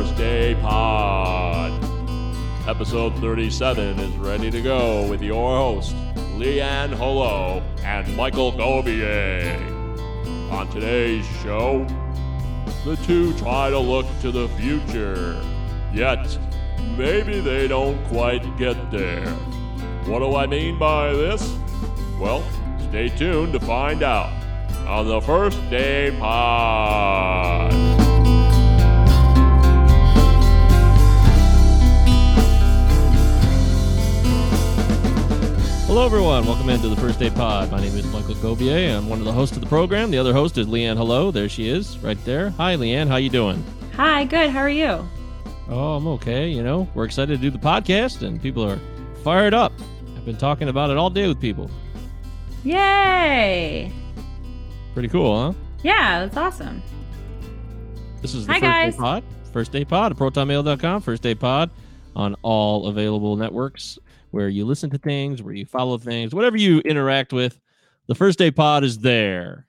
[0.00, 1.72] of the First Day Pod.
[2.66, 5.94] Episode 37 is ready to go with your host,
[6.36, 9.60] Leanne Holo and Michael Govier.
[10.50, 11.86] On today's show,
[12.84, 15.40] the two try to look to the future,
[15.92, 16.38] yet
[16.96, 19.28] maybe they don't quite get there.
[20.06, 21.42] What do I mean by this?
[22.18, 22.42] Well,
[22.88, 24.32] stay tuned to find out
[24.86, 27.89] on the First Day Pod.
[35.90, 36.46] Hello, everyone.
[36.46, 37.72] Welcome into the First Day Pod.
[37.72, 38.96] My name is Michael Govier.
[38.96, 40.12] I'm one of the hosts of the program.
[40.12, 40.96] The other host is Leanne.
[40.96, 42.50] Hello, there she is, right there.
[42.50, 43.08] Hi, Leanne.
[43.08, 43.64] How you doing?
[43.96, 44.50] Hi, good.
[44.50, 45.04] How are you?
[45.68, 46.48] Oh, I'm okay.
[46.48, 48.78] You know, we're excited to do the podcast, and people are
[49.24, 49.72] fired up.
[50.16, 51.68] I've been talking about it all day with people.
[52.62, 53.92] Yay!
[54.94, 55.52] Pretty cool, huh?
[55.82, 56.84] Yeah, that's awesome.
[58.22, 58.92] This is the Hi, First guys.
[58.94, 59.24] Day Pod.
[59.52, 61.02] First Day Pod at protonmail.com.
[61.02, 61.72] First Day Pod
[62.14, 63.98] on all available networks
[64.30, 67.58] where you listen to things, where you follow things, whatever you interact with.
[68.06, 69.66] The First Day Pod is there.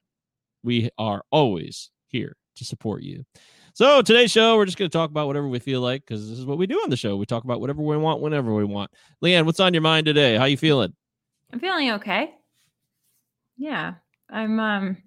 [0.63, 3.25] We are always here to support you.
[3.73, 6.37] So today's show, we're just going to talk about whatever we feel like because this
[6.37, 7.15] is what we do on the show.
[7.15, 8.91] We talk about whatever we want, whenever we want.
[9.23, 10.35] Leanne, what's on your mind today?
[10.35, 10.93] How you feeling?
[11.53, 12.33] I'm feeling okay.
[13.57, 13.95] Yeah,
[14.29, 14.97] I'm um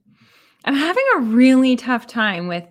[0.65, 2.65] I'm having a really tough time with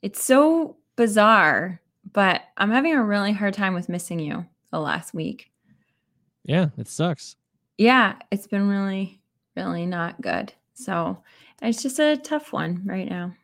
[0.00, 1.80] it's so bizarre,
[2.12, 5.50] but I'm having a really hard time with missing you the last week.
[6.46, 7.36] Yeah, it sucks.
[7.76, 9.20] Yeah, it's been really
[9.56, 10.52] really not good.
[10.74, 11.18] So,
[11.62, 13.34] it's just a tough one right now.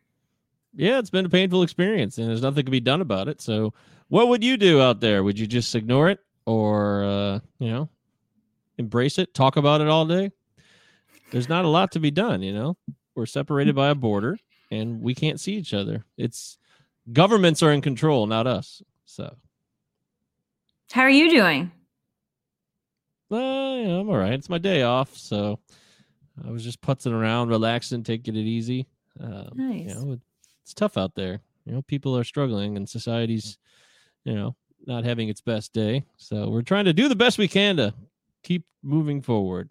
[0.75, 3.41] yeah, it's been a painful experience and there's nothing to be done about it.
[3.41, 3.73] So,
[4.09, 5.23] what would you do out there?
[5.23, 7.89] Would you just ignore it or, uh, you know,
[8.77, 10.31] embrace it, talk about it all day?
[11.31, 12.77] There's not a lot to be done, you know?
[13.15, 14.37] We're separated by a border
[14.69, 16.05] and we can't see each other.
[16.17, 16.57] It's
[17.11, 18.83] governments are in control, not us.
[19.05, 19.35] So,
[20.91, 21.71] How are you doing?
[23.39, 24.33] You know, I'm all right.
[24.33, 25.15] It's my day off.
[25.17, 25.59] So,
[26.45, 28.87] I was just putzing around, relaxing, taking it easy.
[29.19, 29.95] Um, You Nice.
[29.95, 30.19] know,
[30.63, 31.41] it's tough out there.
[31.65, 33.57] You know, people are struggling and society's,
[34.25, 34.55] you know,
[34.85, 36.03] not having its best day.
[36.17, 37.93] So we're trying to do the best we can to
[38.43, 39.69] keep moving forward.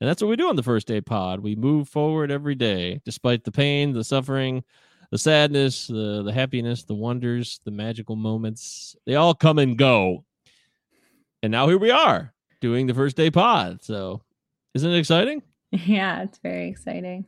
[0.00, 1.40] And that's what we do on the first day pod.
[1.40, 4.64] We move forward every day, despite the pain, the suffering,
[5.10, 8.96] the sadness, the, the happiness, the wonders, the magical moments.
[9.06, 10.24] They all come and go.
[11.42, 12.33] And now here we are
[12.64, 13.84] doing the first day pod.
[13.84, 14.22] So
[14.74, 15.42] isn't it exciting?
[15.70, 17.26] Yeah, it's very exciting.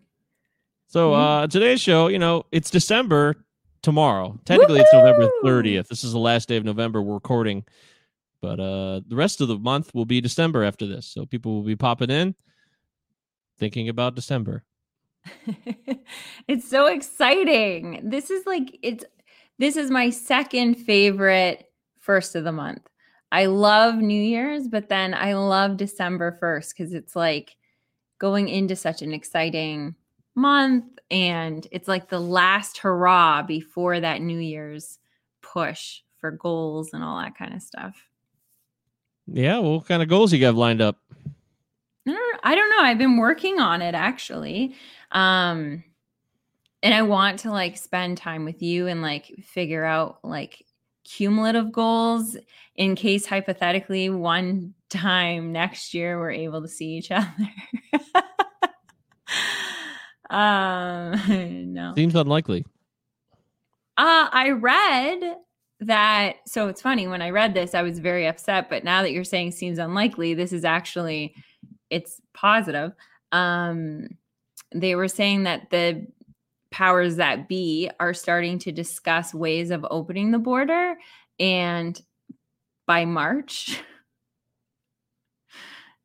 [0.86, 1.16] So Mhm.
[1.42, 3.44] uh today's show, you know, it's December
[3.82, 4.38] tomorrow.
[4.46, 5.88] Technically it's November 30th.
[5.88, 7.64] This is the last day of November we're recording.
[8.40, 11.06] But uh the rest of the month will be December after this.
[11.06, 12.34] So people will be popping in
[13.58, 14.62] thinking about December.
[16.48, 18.00] it's so exciting.
[18.04, 19.04] This is like it's
[19.58, 21.64] this is my second favorite
[21.98, 22.86] first of the month.
[23.32, 27.56] I love New Year's, but then I love December 1st cuz it's like
[28.18, 29.94] going into such an exciting
[30.34, 34.98] month and it's like the last hurrah before that New Year's
[35.42, 38.08] push for goals and all that kind of stuff.
[39.26, 40.98] Yeah, well, what kind of goals you got lined up?
[42.08, 42.80] I don't, I don't know.
[42.80, 44.76] I've been working on it actually.
[45.10, 45.82] Um
[46.82, 50.64] and I want to like spend time with you and like figure out like
[51.06, 52.36] cumulative goals
[52.74, 57.28] in case hypothetically one time next year we're able to see each other.
[60.30, 61.94] um no.
[61.94, 62.64] Seems unlikely.
[63.98, 65.36] Uh, I read
[65.80, 66.36] that.
[66.46, 68.68] So it's funny when I read this, I was very upset.
[68.68, 71.34] But now that you're saying seems unlikely, this is actually
[71.88, 72.92] it's positive.
[73.32, 74.08] Um,
[74.74, 76.06] they were saying that the
[76.70, 80.96] powers that be are starting to discuss ways of opening the border,
[81.38, 82.00] and
[82.86, 83.80] by March.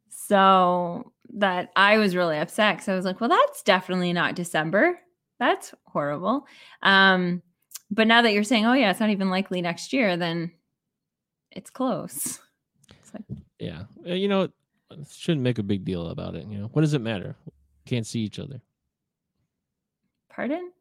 [0.09, 4.97] So that I was really upset because I was like, well, that's definitely not December.
[5.39, 6.47] That's horrible.
[6.81, 7.41] Um,
[7.89, 10.53] but now that you're saying, oh yeah, it's not even likely next year, then
[11.51, 12.39] it's close.
[13.59, 13.83] Yeah.
[14.07, 14.47] Uh, You know,
[15.09, 16.69] shouldn't make a big deal about it, you know.
[16.71, 17.35] What does it matter?
[17.85, 18.61] Can't see each other.
[20.35, 20.71] Pardon?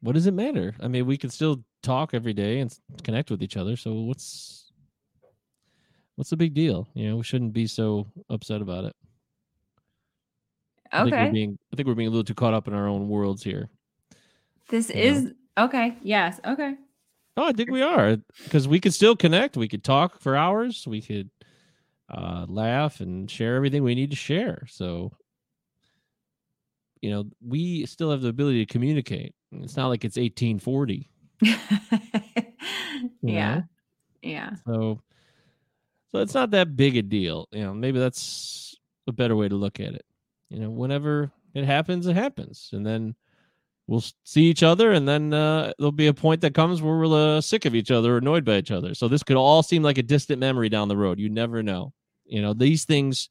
[0.00, 0.74] What does it matter?
[0.80, 3.76] I mean, we can still talk every day and connect with each other.
[3.76, 4.72] So what's
[6.16, 6.88] what's the big deal?
[6.94, 8.96] You know, we shouldn't be so upset about it.
[10.92, 11.32] I think we're Okay.
[11.32, 13.68] being I think we're being a little too caught up in our own worlds here.
[14.68, 15.02] This you know.
[15.02, 15.96] is okay.
[16.02, 16.40] Yes.
[16.44, 16.76] Okay.
[17.36, 19.56] Oh, I think we are because we could still connect.
[19.56, 20.86] We could talk for hours.
[20.86, 21.30] We could
[22.08, 24.64] uh, laugh and share everything we need to share.
[24.68, 25.12] So
[27.04, 29.34] you know, we still have the ability to communicate.
[29.52, 31.10] It's not like it's 1840.
[33.20, 33.56] yeah.
[33.56, 33.62] know?
[34.22, 34.50] Yeah.
[34.66, 35.02] So,
[36.10, 37.46] so it's not that big a deal.
[37.52, 38.74] You know, maybe that's
[39.06, 40.06] a better way to look at it.
[40.48, 43.14] You know, whenever it happens, it happens, and then
[43.86, 47.36] we'll see each other, and then uh, there'll be a point that comes where we're
[47.36, 48.94] uh, sick of each other, or annoyed by each other.
[48.94, 51.18] So this could all seem like a distant memory down the road.
[51.18, 51.92] You never know.
[52.24, 53.28] You know, these things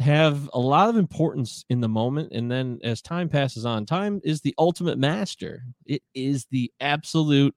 [0.00, 4.20] have a lot of importance in the moment, and then as time passes on, time
[4.24, 5.62] is the ultimate master.
[5.86, 7.54] It is the absolute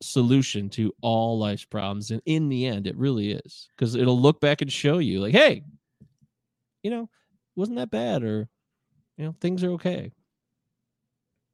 [0.00, 4.40] solution to all life's problems and in the end it really is because it'll look
[4.40, 5.60] back and show you like hey
[6.84, 7.10] you know
[7.56, 8.48] wasn't that bad or
[9.16, 10.12] you know things are okay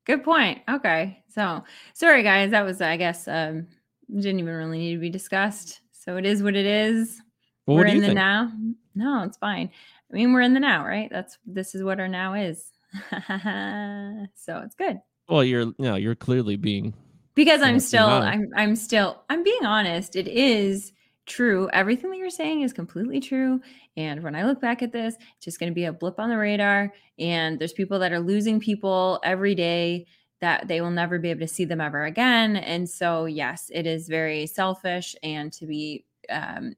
[0.04, 0.60] Good point.
[0.68, 1.22] Okay.
[1.28, 1.64] So
[1.94, 3.66] sorry guys, that was I guess um
[4.14, 5.80] didn't even really need to be discussed.
[5.92, 7.20] So it is what it is.
[7.66, 8.52] well, we're in the think now.
[8.94, 9.70] No, it's fine.
[10.10, 11.08] I mean, we're in the now, right?
[11.10, 12.70] That's this is what our now is.
[13.10, 15.00] so it's good.
[15.28, 16.94] well you're you know you're clearly being
[17.34, 18.06] Because I'm still.
[18.06, 20.14] I'm I'm still I'm being honest.
[20.14, 20.92] It is
[21.26, 21.68] true.
[21.72, 23.60] Everything that you're saying is completely true.
[23.96, 26.28] And when I look back at this, it's just going to be a blip on
[26.28, 26.92] the radar.
[27.18, 30.06] And there's people that are losing people every day
[30.40, 32.56] that they will never be able to see them ever again.
[32.56, 36.74] And so, yes, it is very selfish and to be um,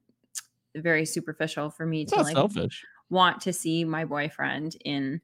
[0.76, 5.20] very superficial for me it's to like selfish want to see my boyfriend in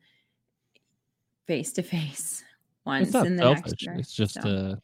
[1.47, 2.43] face to face
[2.87, 3.95] once it's not in the selfish next year.
[3.99, 4.75] it's just So- uh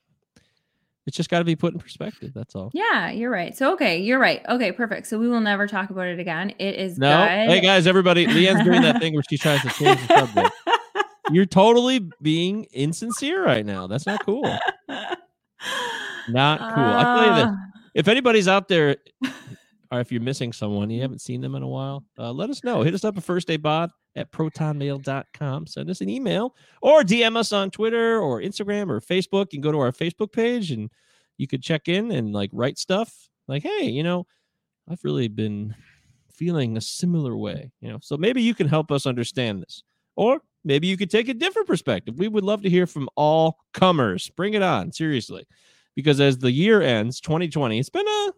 [1.07, 3.57] it's just got to be put in perspective that's all Yeah, you're right.
[3.57, 4.43] So okay, you're right.
[4.47, 5.07] Okay, perfect.
[5.07, 6.51] So we will never talk about it again.
[6.59, 7.49] It is no good.
[7.49, 10.55] hey guys everybody leanne's doing that thing where she tries to change the subject
[11.33, 14.43] you're totally being insincere right now that's not cool
[16.29, 17.57] not cool i'll tell you this Ah,
[17.95, 18.97] if anybody's out there
[19.91, 22.65] or if you're missing someone you haven't seen them in a while uh, let us
[22.65, 22.83] know.
[22.89, 27.37] Hit us up at first day pod at protonmail.com send us an email or dm
[27.37, 29.47] us on twitter or instagram or facebook.
[29.53, 30.91] You can go to our facebook page and
[31.37, 34.27] you could check in and like write stuff like hey you know
[34.91, 35.75] i've really been
[36.33, 37.99] feeling a similar way you know?
[38.01, 39.83] So maybe you can help us understand this
[40.17, 42.19] or maybe you could take a different perspective.
[42.19, 44.31] We would love to hear from all comers.
[44.37, 45.47] Bring it on seriously.
[45.95, 48.33] Because as the year ends 2020 it's been a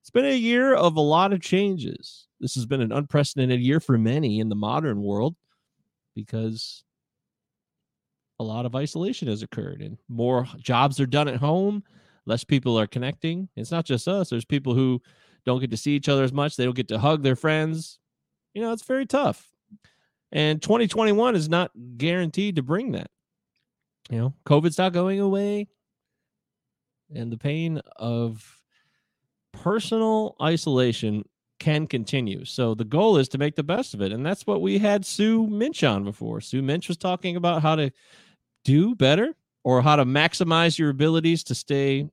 [0.00, 2.26] it's been a year of a lot of changes.
[2.40, 5.36] This has been an unprecedented year for many in the modern world
[6.14, 6.84] because
[8.38, 11.82] a lot of isolation has occurred and more jobs are done at home
[12.26, 13.48] less people are connecting.
[13.56, 14.30] It's not just us.
[14.30, 15.02] There's people who
[15.44, 16.56] don't get to see each other as much.
[16.56, 17.98] They don't get to hug their friends.
[18.54, 19.48] You know it's very tough.
[20.32, 23.10] And 2021 is not guaranteed to bring that.
[24.10, 25.68] You know covid's not going away.
[27.14, 28.59] And the pain of
[29.52, 31.24] personal isolation
[31.58, 32.44] can continue.
[32.44, 34.12] So the goal is to make the best of it.
[34.12, 36.40] And that's what we had Sue Minch on before.
[36.40, 37.90] Sue Minch was talking about how to
[38.64, 42.08] do better or how to maximize your abilities to stay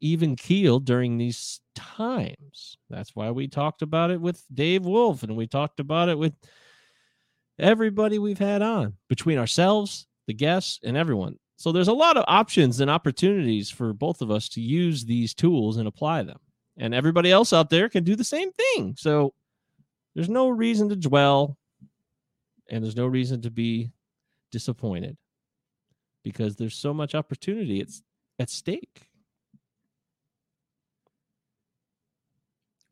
[0.00, 2.78] even keeled during these times.
[2.88, 6.34] That's why we talked about it with Dave Wolf and we talked about it with
[7.58, 11.38] everybody we've had on between ourselves, the guests, and everyone.
[11.58, 15.34] So there's a lot of options and opportunities for both of us to use these
[15.34, 16.38] tools and apply them.
[16.78, 18.94] And everybody else out there can do the same thing.
[18.96, 19.34] So
[20.14, 21.58] there's no reason to dwell
[22.70, 23.90] and there's no reason to be
[24.52, 25.16] disappointed
[26.22, 28.02] because there's so much opportunity it's
[28.38, 29.08] at stake.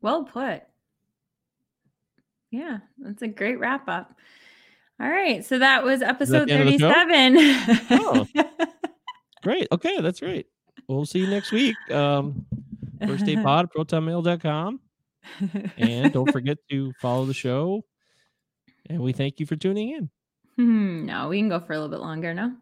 [0.01, 0.63] well put.
[2.51, 4.13] Yeah, that's a great wrap up.
[4.99, 6.91] All right, so that was episode the end of the show?
[6.91, 7.87] 37.
[7.91, 8.27] Oh.
[9.43, 9.67] Great.
[9.71, 10.47] Okay, that's great.
[10.87, 11.75] We'll see you next week.
[11.91, 12.45] Um
[13.05, 14.79] first day pod protonmail.com
[15.77, 17.83] and don't forget to follow the show.
[18.89, 20.09] And we thank you for tuning in.
[20.55, 22.53] Hmm, no, we can go for a little bit longer, no?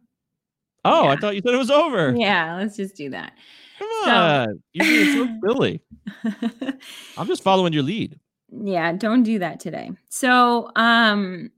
[0.83, 2.13] Oh, I thought you said it was over.
[2.15, 3.31] Yeah, let's just do that.
[3.79, 4.63] Come So- on.
[4.73, 5.81] You're being so silly.
[7.17, 8.19] I'm just following your lead.
[8.51, 9.91] yeah, don't do that today.
[10.09, 11.51] So, um,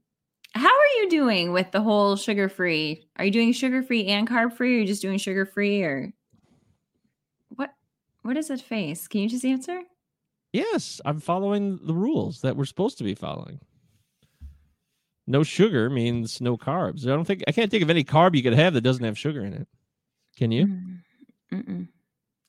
[0.58, 3.06] how are you doing with the whole sugar free?
[3.16, 5.82] Are you doing sugar free and carb free, or are you just doing sugar free,
[5.82, 6.12] or
[7.54, 7.72] what?
[8.22, 9.08] What is that face?
[9.08, 9.80] Can you just answer?
[10.52, 13.60] Yes, I'm following the rules that we're supposed to be following.
[15.26, 17.04] No sugar means no carbs.
[17.04, 19.18] I don't think I can't think of any carb you could have that doesn't have
[19.18, 19.68] sugar in it.
[20.36, 20.66] Can you?
[20.66, 20.98] Mm,
[21.52, 21.88] Mm-mm.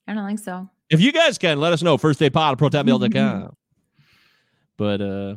[0.08, 0.70] I don't think so.
[0.90, 1.98] If you guys can, let us know.
[1.98, 3.56] First day pod at protonmail.com.
[4.78, 5.36] but uh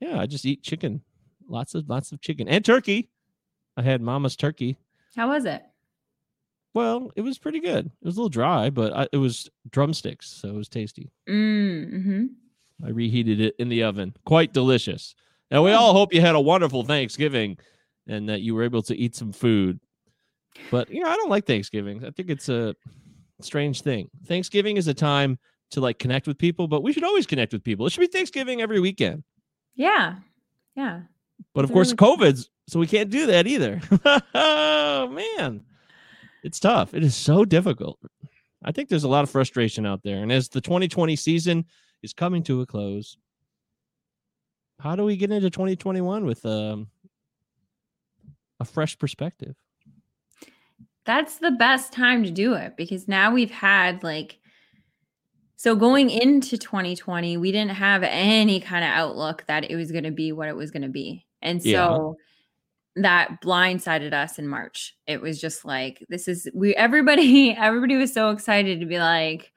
[0.00, 1.02] yeah, I just eat chicken.
[1.50, 2.48] Lots of lots of chicken.
[2.48, 3.08] And turkey.
[3.76, 4.76] I had mama's turkey.
[5.16, 5.62] How was it?
[6.74, 7.86] Well, it was pretty good.
[7.86, 11.10] It was a little dry, but I, it was drumsticks, so it was tasty.
[11.28, 12.26] Mm-hmm.
[12.84, 14.14] I reheated it in the oven.
[14.24, 15.14] Quite delicious.
[15.50, 17.58] And we all hope you had a wonderful Thanksgiving
[18.06, 19.80] and that you were able to eat some food.
[20.70, 22.04] But you know, I don't like Thanksgiving.
[22.04, 22.74] I think it's a
[23.40, 24.08] strange thing.
[24.26, 25.38] Thanksgiving is a time
[25.70, 27.86] to like connect with people, but we should always connect with people.
[27.86, 29.24] It should be Thanksgiving every weekend.
[29.74, 30.16] Yeah.
[30.76, 31.00] Yeah.
[31.54, 33.80] But of course, COVID's so we can't do that either.
[34.32, 35.62] oh man,
[36.44, 36.94] it's tough.
[36.94, 37.98] It is so difficult.
[38.62, 41.64] I think there's a lot of frustration out there, and as the 2020 season
[42.02, 43.16] is coming to a close,
[44.78, 46.86] how do we get into 2021 with um,
[48.60, 49.56] a fresh perspective?
[51.04, 54.38] That's the best time to do it because now we've had like
[55.56, 60.04] so going into 2020, we didn't have any kind of outlook that it was going
[60.04, 61.26] to be what it was going to be.
[61.42, 61.88] And Yeah.
[61.88, 62.16] so
[62.96, 64.96] that blindsided us in March.
[65.06, 69.52] It was just like this is we everybody everybody was so excited to be like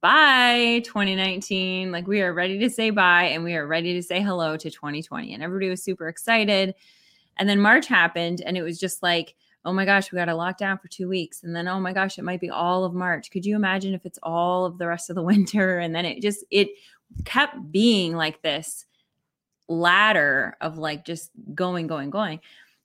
[0.00, 4.18] bye 2019 like we are ready to say bye and we are ready to say
[4.22, 6.74] hello to 2020 and everybody was super excited.
[7.38, 10.34] And then March happened and it was just like oh my gosh we got to
[10.34, 11.42] lock down for 2 weeks.
[11.42, 13.30] And then oh my gosh it might be all of March.
[13.30, 15.78] Could you imagine if it's all of the rest of the winter?
[15.78, 16.68] And then it just it
[17.26, 18.86] kept being like this
[19.68, 22.40] ladder of like just going going going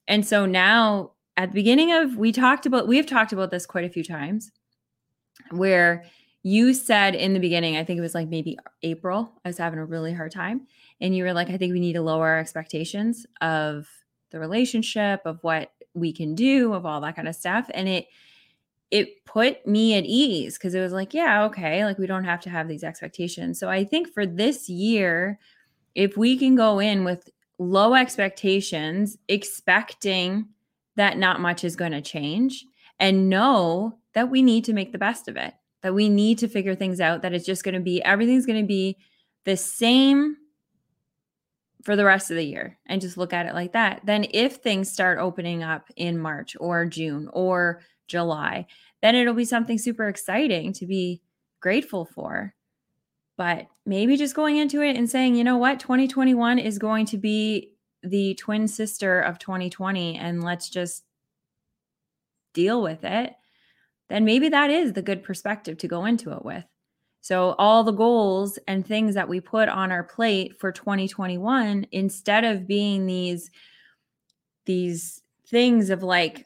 [0.07, 3.85] and so now at the beginning of we talked about we've talked about this quite
[3.85, 4.51] a few times
[5.51, 6.03] where
[6.43, 9.79] you said in the beginning, I think it was like maybe April, I was having
[9.79, 10.67] a really hard time.
[10.99, 13.87] And you were like, I think we need to lower our expectations of
[14.31, 17.69] the relationship, of what we can do, of all that kind of stuff.
[17.73, 18.07] And it
[18.91, 22.41] it put me at ease because it was like, yeah, okay, like we don't have
[22.41, 23.59] to have these expectations.
[23.59, 25.39] So I think for this year,
[25.95, 30.47] if we can go in with low expectations, expecting
[30.95, 32.65] that not much is going to change,
[32.99, 36.47] and know that we need to make the best of it, that we need to
[36.47, 38.97] figure things out, that it's just going to be everything's going to be
[39.45, 40.37] the same
[41.83, 44.01] for the rest of the year, and just look at it like that.
[44.05, 48.67] Then, if things start opening up in March or June or July,
[49.01, 51.21] then it'll be something super exciting to be
[51.59, 52.53] grateful for.
[53.35, 57.17] But maybe just going into it and saying, you know what, 2021 is going to
[57.17, 57.71] be
[58.03, 61.03] the twin sister of 2020, and let's just
[62.53, 63.33] deal with it,
[64.09, 66.65] then maybe that is the good perspective to go into it with.
[67.21, 72.43] So, all the goals and things that we put on our plate for 2021, instead
[72.43, 73.49] of being these,
[74.65, 76.45] these things of like,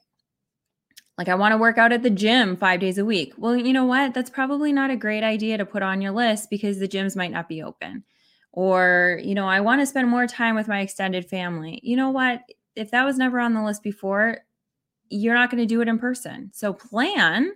[1.17, 3.33] like I want to work out at the gym five days a week.
[3.37, 4.13] Well, you know what?
[4.13, 7.31] That's probably not a great idea to put on your list because the gyms might
[7.31, 8.03] not be open.
[8.51, 11.79] Or, you know, I want to spend more time with my extended family.
[11.83, 12.41] You know what?
[12.75, 14.39] If that was never on the list before,
[15.09, 16.51] you're not going to do it in person.
[16.53, 17.51] So plan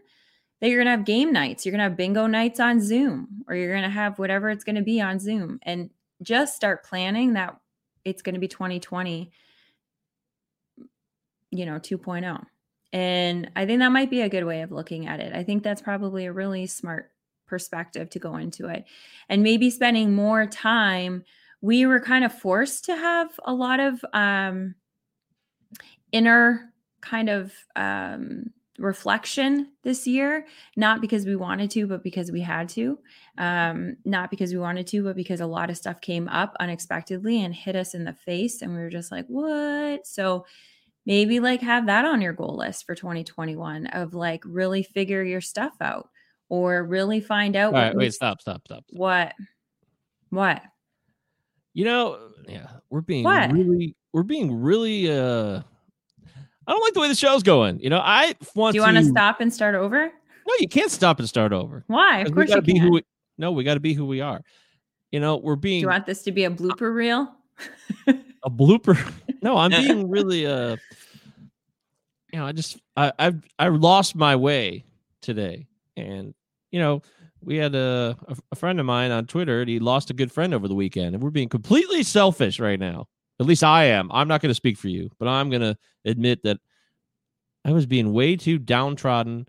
[0.60, 1.66] that you're going to have game nights.
[1.66, 4.64] You're going to have bingo nights on Zoom, or you're going to have whatever it's
[4.64, 5.60] going to be on Zoom.
[5.64, 5.90] And
[6.22, 7.60] just start planning that
[8.06, 9.32] it's going to be 2020,
[11.52, 12.46] you know, 2.0.
[12.94, 15.34] And I think that might be a good way of looking at it.
[15.34, 17.12] I think that's probably a really smart
[17.48, 18.86] perspective to go into it.
[19.30, 21.24] And maybe spending more time.
[21.62, 24.76] We were kind of forced to have a lot of um,
[26.12, 32.42] inner kind of um, reflection this year, not because we wanted to, but because we
[32.42, 32.98] had to.
[33.38, 37.44] Um, not because we wanted to, but because a lot of stuff came up unexpectedly
[37.44, 38.62] and hit us in the face.
[38.62, 40.08] And we were just like, what?
[40.08, 40.46] So
[41.06, 45.42] maybe like have that on your goal list for 2021 of like really figure your
[45.42, 46.10] stuff out
[46.50, 48.84] or really find out All what wait, stop, stop, stop.
[48.88, 49.00] stop.
[49.00, 49.34] what
[50.30, 50.62] what
[51.74, 53.52] You know, yeah, we're being What?
[53.52, 55.12] really, we're being really.
[55.12, 55.62] uh
[56.68, 57.80] I don't like the way the show's going.
[57.80, 60.68] You know, I want do you to want to stop and start over No, you
[60.68, 61.84] can't stop and start over.
[61.88, 62.20] Why?
[62.20, 63.04] of course you gotta be can who we,
[63.38, 64.42] no, we got to be who we are.
[65.12, 65.82] You know, we're being.
[65.82, 67.34] do being you want this to be a blooper reel
[68.44, 68.98] a blooper.
[69.42, 70.78] no, I'm being really uh
[72.34, 74.86] you know, I just I I've I lost my way
[75.22, 75.68] today.
[75.98, 76.34] And
[76.72, 77.02] you know,
[77.42, 80.32] we had a a, a friend of mine on Twitter and he lost a good
[80.32, 83.08] friend over the weekend and we're being completely selfish right now.
[83.40, 84.12] At least I am.
[84.12, 86.60] I'm not going to speak for you, but I'm going to admit that
[87.66, 89.48] I was being way too downtrodden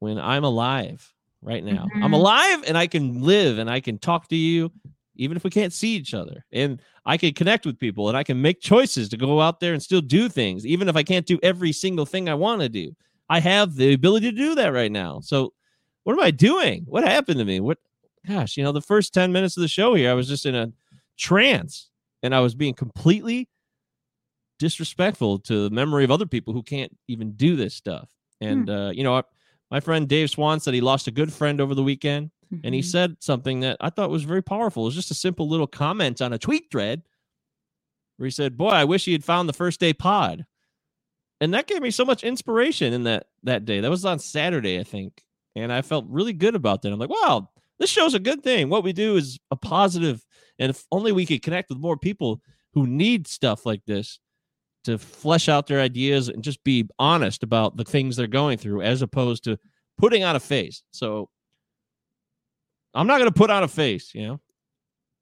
[0.00, 1.88] when I'm alive right now.
[1.94, 2.14] I'm Mhm.
[2.14, 4.70] alive and I can live and I can talk to you
[5.16, 6.44] even if we can't see each other.
[6.52, 6.80] And
[7.10, 9.82] I can connect with people and I can make choices to go out there and
[9.82, 12.94] still do things, even if I can't do every single thing I want to do.
[13.28, 15.18] I have the ability to do that right now.
[15.18, 15.52] So,
[16.04, 16.84] what am I doing?
[16.86, 17.58] What happened to me?
[17.58, 17.78] What,
[18.28, 20.54] gosh, you know, the first 10 minutes of the show here, I was just in
[20.54, 20.72] a
[21.18, 21.90] trance
[22.22, 23.48] and I was being completely
[24.60, 28.08] disrespectful to the memory of other people who can't even do this stuff.
[28.40, 29.24] And, uh, you know, I,
[29.68, 32.80] my friend Dave Swan said he lost a good friend over the weekend and he
[32.80, 32.84] Mhm.
[32.84, 34.82] said something that I thought was very powerful.
[34.84, 37.02] It was just a simple little comment on a tweet thread.
[38.16, 40.44] where he said, "Boy, I wish he had found the first day pod,"
[41.40, 43.80] and that gave me so much inspiration in that that day.
[43.80, 45.24] That was on Saturday, I think,
[45.56, 46.92] and I felt really good about that.
[46.92, 48.68] I'm like, wow, this show's a good thing.
[48.68, 50.26] What we do is a positive,
[50.58, 52.42] and if only we could connect with more people
[52.74, 54.18] who need stuff like this
[54.84, 58.82] to flesh out their ideas and just be honest about the things they're going through,
[58.82, 59.58] as opposed to
[59.96, 60.82] putting on a face.
[60.90, 61.30] So
[62.94, 64.40] I'm not going to put on a face, you know.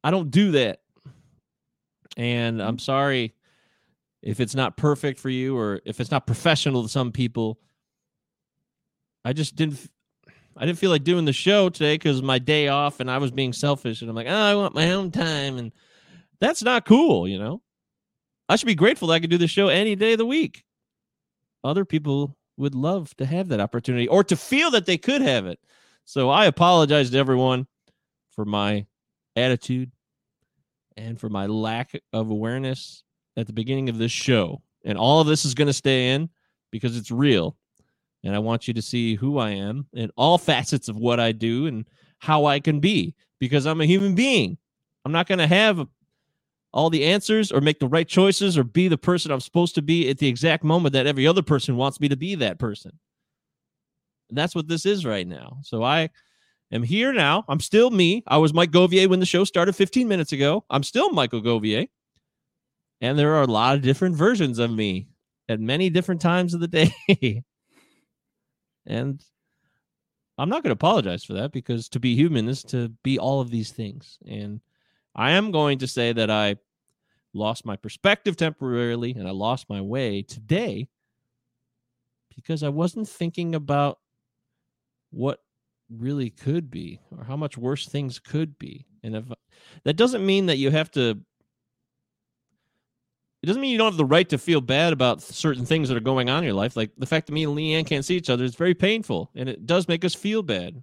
[0.03, 0.81] I don't do that.
[2.17, 2.79] And I'm mm-hmm.
[2.79, 3.35] sorry
[4.23, 7.59] if it's not perfect for you or if it's not professional to some people.
[9.25, 9.89] I just didn't
[10.57, 13.31] I didn't feel like doing the show today cuz my day off and I was
[13.31, 15.73] being selfish and I'm like, "Oh, I want my own time." And
[16.41, 17.63] that's not cool, you know.
[18.49, 20.65] I should be grateful that I could do the show any day of the week.
[21.63, 25.47] Other people would love to have that opportunity or to feel that they could have
[25.47, 25.61] it.
[26.09, 27.67] So I apologize to everyone
[28.31, 28.87] for my
[29.37, 29.93] attitude
[30.97, 33.03] and for my lack of awareness
[33.37, 34.63] at the beginning of this show.
[34.87, 36.31] And all of this is going to stay in
[36.73, 37.59] because it's real.
[38.25, 41.33] And I want you to see who I am in all facets of what I
[41.33, 41.85] do and
[42.21, 44.57] how I can be because I'm a human being.
[45.05, 45.87] I'm not going to have
[46.73, 49.83] all the answers or make the right choices or be the person I'm supposed to
[49.83, 52.99] be at the exact moment that every other person wants me to be that person.
[54.29, 55.59] And that's what this is right now.
[55.63, 56.11] So I
[56.73, 57.45] am here now.
[57.49, 58.23] I'm still me.
[58.27, 60.65] I was Mike Govier when the show started 15 minutes ago.
[60.71, 61.89] I'm still Michael Govier.
[63.01, 65.09] And there are a lot of different versions of me
[65.49, 66.93] at many different times of the day.
[68.87, 69.23] and
[70.37, 73.41] I'm not going to apologize for that because to be human is to be all
[73.41, 74.19] of these things.
[74.27, 74.61] And
[75.15, 76.57] I am going to say that I
[77.35, 80.89] lost my perspective temporarily and I lost my way today
[82.35, 83.99] because I wasn't thinking about
[85.11, 85.41] what
[85.91, 88.87] really could be or how much worse things could be.
[89.03, 89.25] And if
[89.85, 91.19] that doesn't mean that you have to
[93.43, 95.97] it doesn't mean you don't have the right to feel bad about certain things that
[95.97, 96.77] are going on in your life.
[96.77, 99.49] Like the fact that me and Leanne can't see each other is very painful and
[99.49, 100.83] it does make us feel bad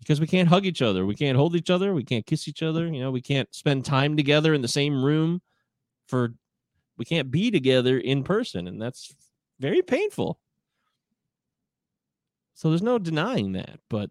[0.00, 1.04] because we can't hug each other.
[1.04, 1.92] We can't hold each other.
[1.94, 2.86] We can't kiss each other.
[2.86, 5.42] You know, we can't spend time together in the same room
[6.08, 6.34] for,
[6.96, 8.66] we can't be together in person.
[8.66, 9.14] And that's
[9.60, 10.38] very painful.
[12.54, 13.80] So there's no denying that.
[13.88, 14.10] But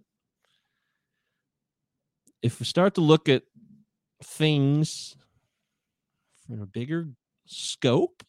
[2.42, 3.44] if we start to look at
[4.24, 5.16] things
[6.48, 7.08] from a bigger
[7.46, 8.24] scope,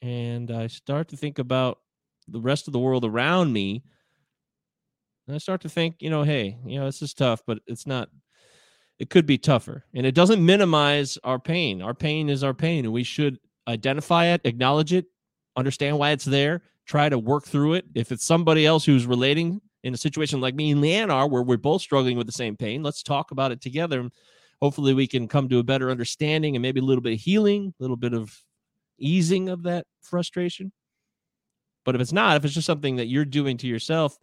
[0.00, 1.78] and I start to think about
[2.28, 3.82] the rest of the world around me,
[5.26, 7.86] and I start to think, you know, hey, you know, this is tough, but it's
[7.86, 8.08] not.
[8.98, 11.82] It could be tougher, and it doesn't minimize our pain.
[11.82, 15.06] Our pain is our pain, and we should identify it, acknowledge it,
[15.56, 17.84] understand why it's there, try to work through it.
[17.94, 21.42] If it's somebody else who's relating in a situation like me and Leanne are, where
[21.42, 24.08] we're both struggling with the same pain, let's talk about it together.
[24.60, 27.74] Hopefully, we can come to a better understanding and maybe a little bit of healing,
[27.78, 28.36] a little bit of
[28.98, 30.72] easing of that frustration.
[31.84, 34.16] But if it's not, if it's just something that you're doing to yourself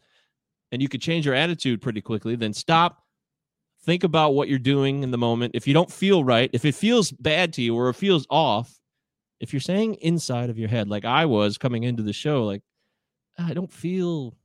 [0.72, 3.04] and you could change your attitude pretty quickly, then stop,
[3.84, 5.56] think about what you're doing in the moment.
[5.56, 8.79] If you don't feel right, if it feels bad to you or it feels off,
[9.40, 12.62] if you're saying inside of your head, like I was coming into the show, like
[13.38, 14.36] I don't feel,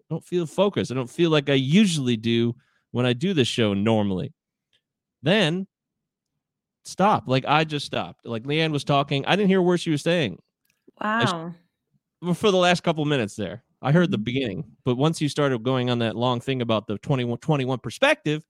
[0.00, 0.90] I don't feel focused.
[0.90, 2.54] I don't feel like I usually do
[2.90, 4.32] when I do this show normally.
[5.22, 5.66] Then
[6.84, 7.24] stop.
[7.26, 8.26] Like I just stopped.
[8.26, 9.24] Like Leanne was talking.
[9.26, 10.40] I didn't hear where she was saying.
[11.00, 11.54] Wow.
[12.34, 14.24] For the last couple minutes there, I heard the mm-hmm.
[14.24, 14.64] beginning.
[14.84, 18.42] But once you started going on that long thing about the 21, 21 perspective,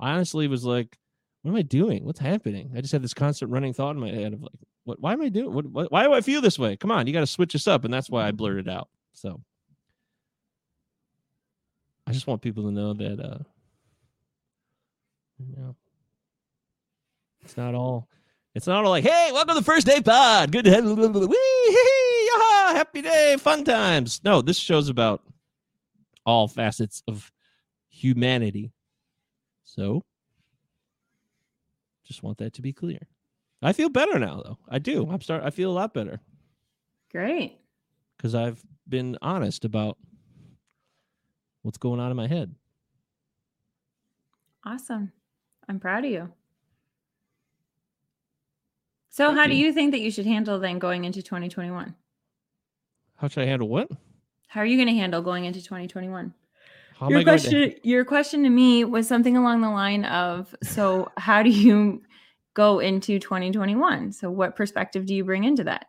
[0.00, 0.98] I honestly was like,
[1.42, 2.04] what am I doing?
[2.04, 2.72] What's happening?
[2.76, 4.52] I just had this constant running thought in my head of like,
[4.88, 5.00] what?
[5.00, 5.52] Why am I doing?
[5.52, 5.66] What?
[5.66, 6.76] what why do I feel this way?
[6.76, 8.88] Come on, you got to switch this up, and that's why I blurted out.
[9.12, 9.42] So
[12.06, 13.38] I just want people to know that, uh,
[15.38, 15.76] you know,
[17.42, 18.08] it's not all.
[18.54, 20.50] It's not all like, hey, welcome to the first day pod.
[20.50, 21.34] Good to have you.
[22.74, 24.20] Happy day, fun times.
[24.24, 25.22] No, this show's about
[26.24, 27.30] all facets of
[27.90, 28.72] humanity.
[29.64, 30.02] So
[32.04, 33.06] just want that to be clear.
[33.62, 34.58] I feel better now, though.
[34.68, 35.08] I do.
[35.10, 35.42] I'm start.
[35.42, 36.20] I feel a lot better
[37.10, 37.58] Great.
[38.16, 39.98] because I've been honest about
[41.62, 42.54] what's going on in my head.
[44.64, 45.12] Awesome.
[45.68, 46.32] I'm proud of you.
[49.10, 49.66] So, Thank how do you.
[49.66, 51.94] you think that you should handle then going into 2021?
[53.16, 53.90] How should I handle what?
[54.46, 56.32] How are you going to handle going into 2021?
[56.98, 57.42] How your going to?
[57.42, 62.02] question your question to me was something along the line of so how do you
[62.58, 65.86] go into 2021 so what perspective do you bring into that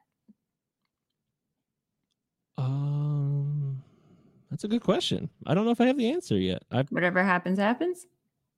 [2.59, 3.81] Um,
[4.51, 5.29] that's a good question.
[5.47, 6.63] I don't know if I have the answer yet.
[6.71, 8.05] I whatever happens happens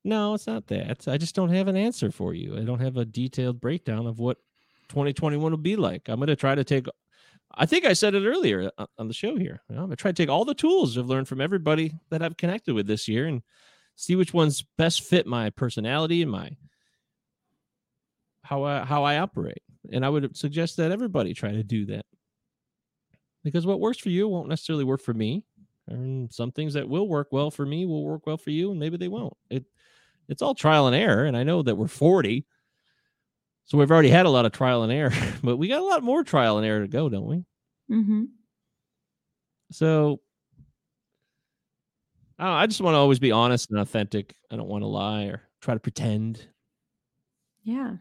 [0.04, 1.06] No, it's not that.
[1.06, 2.58] I just don't have an answer for you.
[2.58, 4.38] I don't have a detailed breakdown of what
[4.88, 6.08] 2021 will be like.
[6.08, 6.86] I'm going to try to take
[7.54, 9.62] I think I said it earlier uh, on the show here.
[9.70, 12.36] I'm going to try to take all the tools I've learned from everybody that I've
[12.36, 13.42] connected with this year and
[13.94, 16.56] see which ones best fit my personality and my
[18.42, 19.62] how I how I operate.
[19.92, 22.04] And I would suggest that everybody try to do that.
[23.44, 25.44] Because what works for you won't necessarily work for me.
[25.88, 28.78] And some things that will work well for me will work well for you, and
[28.78, 29.36] maybe they won't.
[29.50, 29.64] It
[30.28, 31.24] it's all trial and error.
[31.24, 32.46] And I know that we're 40.
[33.64, 36.02] So we've already had a lot of trial and error, but we got a lot
[36.02, 37.44] more trial and error to go, don't we?
[37.90, 38.24] Mm-hmm.
[39.72, 40.20] So
[42.38, 44.34] I, know, I just want to always be honest and authentic.
[44.50, 46.46] I don't want to lie or try to pretend.
[47.62, 47.96] Yeah.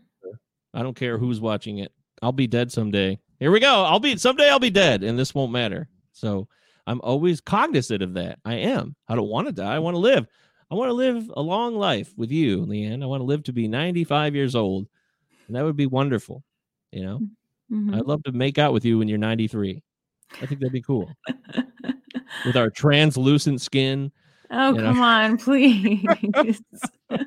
[0.73, 1.91] I don't care who's watching it.
[2.21, 3.19] I'll be dead someday.
[3.39, 3.83] Here we go.
[3.83, 5.89] I'll be someday I'll be dead and this won't matter.
[6.13, 6.47] So
[6.87, 8.39] I'm always cognizant of that.
[8.45, 8.95] I am.
[9.07, 9.75] I don't want to die.
[9.75, 10.27] I want to live.
[10.69, 13.03] I want to live a long life with you, Leanne.
[13.03, 14.87] I want to live to be 95 years old.
[15.47, 16.43] And that would be wonderful.
[16.91, 17.19] You know,
[17.71, 17.95] Mhm.
[17.95, 19.81] I'd love to make out with you when you're 93.
[20.41, 21.11] I think that'd be cool.
[22.45, 24.11] with our translucent skin.
[24.49, 24.83] oh, know.
[24.83, 26.05] come on, please.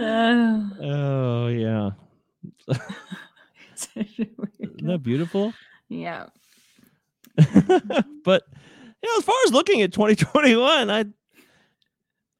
[0.00, 1.90] oh, Oh, yeah.
[3.96, 5.52] Isn't that beautiful?
[5.88, 6.26] yeah.
[8.24, 8.42] but
[9.02, 11.04] you know, as far as looking at 2021, I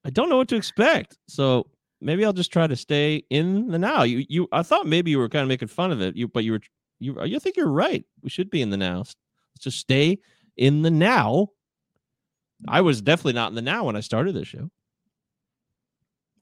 [0.05, 1.17] I don't know what to expect.
[1.29, 1.67] So
[2.01, 4.03] maybe I'll just try to stay in the now.
[4.03, 6.17] You you I thought maybe you were kind of making fun of it.
[6.17, 6.61] You but you were
[6.99, 8.05] you you think you're right.
[8.23, 8.99] We should be in the now.
[8.99, 9.15] Let's
[9.61, 10.19] just stay
[10.57, 11.49] in the now.
[12.69, 14.71] I was definitely not in the now when I started this show.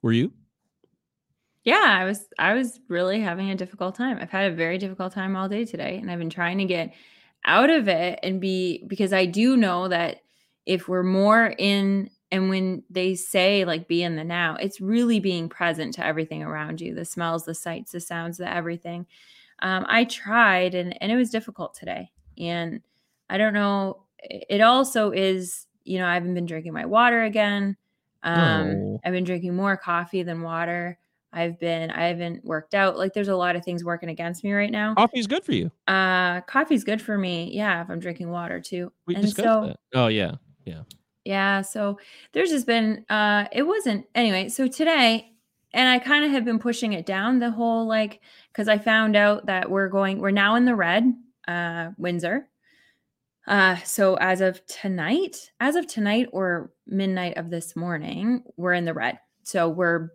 [0.03, 0.33] Were you?
[1.69, 4.17] Yeah, I was I was really having a difficult time.
[4.19, 6.95] I've had a very difficult time all day today and I've been trying to get
[7.45, 10.23] out of it and be because I do know that
[10.65, 15.21] if we're more in and when they say like be in the now, it's really
[15.21, 19.07] being present to everything around you, the smells, the sights, the sounds, the everything.
[19.61, 22.13] Um, I tried and and it was difficult today.
[22.39, 22.81] And
[23.29, 27.77] I don't know, it also is, you know, I haven't been drinking my water again.
[28.23, 29.01] Um, Oh.
[29.05, 30.99] I've been drinking more coffee than water.
[31.33, 32.97] I've been I haven't worked out.
[32.97, 34.95] Like there's a lot of things working against me right now.
[34.95, 35.71] Coffee's good for you.
[35.87, 37.51] Uh coffee's good for me.
[37.53, 38.93] Yeah, if I'm drinking water too.
[39.07, 39.77] We and discussed so that.
[39.95, 40.37] Oh yeah.
[40.65, 40.83] yeah,
[41.25, 41.99] Yeah, so
[42.33, 45.33] there's just been uh it wasn't anyway, so today
[45.75, 48.21] and I kind of have been pushing it down the whole like
[48.55, 51.13] cuz I found out that we're going we're now in the red
[51.47, 52.49] uh Windsor.
[53.47, 58.87] Uh so as of tonight, as of tonight or midnight of this morning, we're in
[58.87, 59.19] the red.
[59.43, 60.11] So we're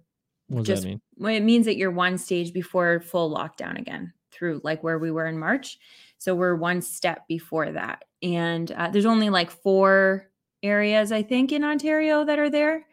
[0.48, 1.02] What does Just- that mean?
[1.18, 5.12] well, it means that you're one stage before full lockdown again through like where we
[5.12, 5.78] were in March.
[6.18, 8.04] So we're one step before that.
[8.22, 10.30] And uh, there's only like four
[10.64, 12.86] areas, I think, in Ontario that are there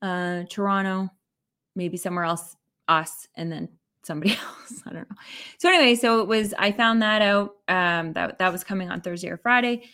[0.00, 1.10] uh, Toronto,
[1.76, 2.56] maybe somewhere else,
[2.88, 3.68] us, and then
[4.04, 4.82] somebody else.
[4.86, 5.16] I don't know.
[5.58, 7.56] So anyway, so it was, I found that out.
[7.68, 9.84] Um, that, that was coming on Thursday or Friday.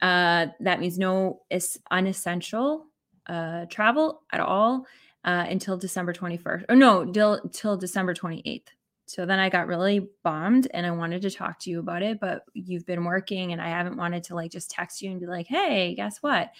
[0.00, 2.86] Uh, that means no is unessential
[3.26, 4.86] uh, travel at all
[5.24, 6.64] uh, until December 21st.
[6.68, 8.68] Or no, till, till December 28th.
[9.06, 12.20] So then I got really bummed and I wanted to talk to you about it,
[12.20, 15.26] but you've been working and I haven't wanted to like just text you and be
[15.26, 16.52] like, hey, guess what?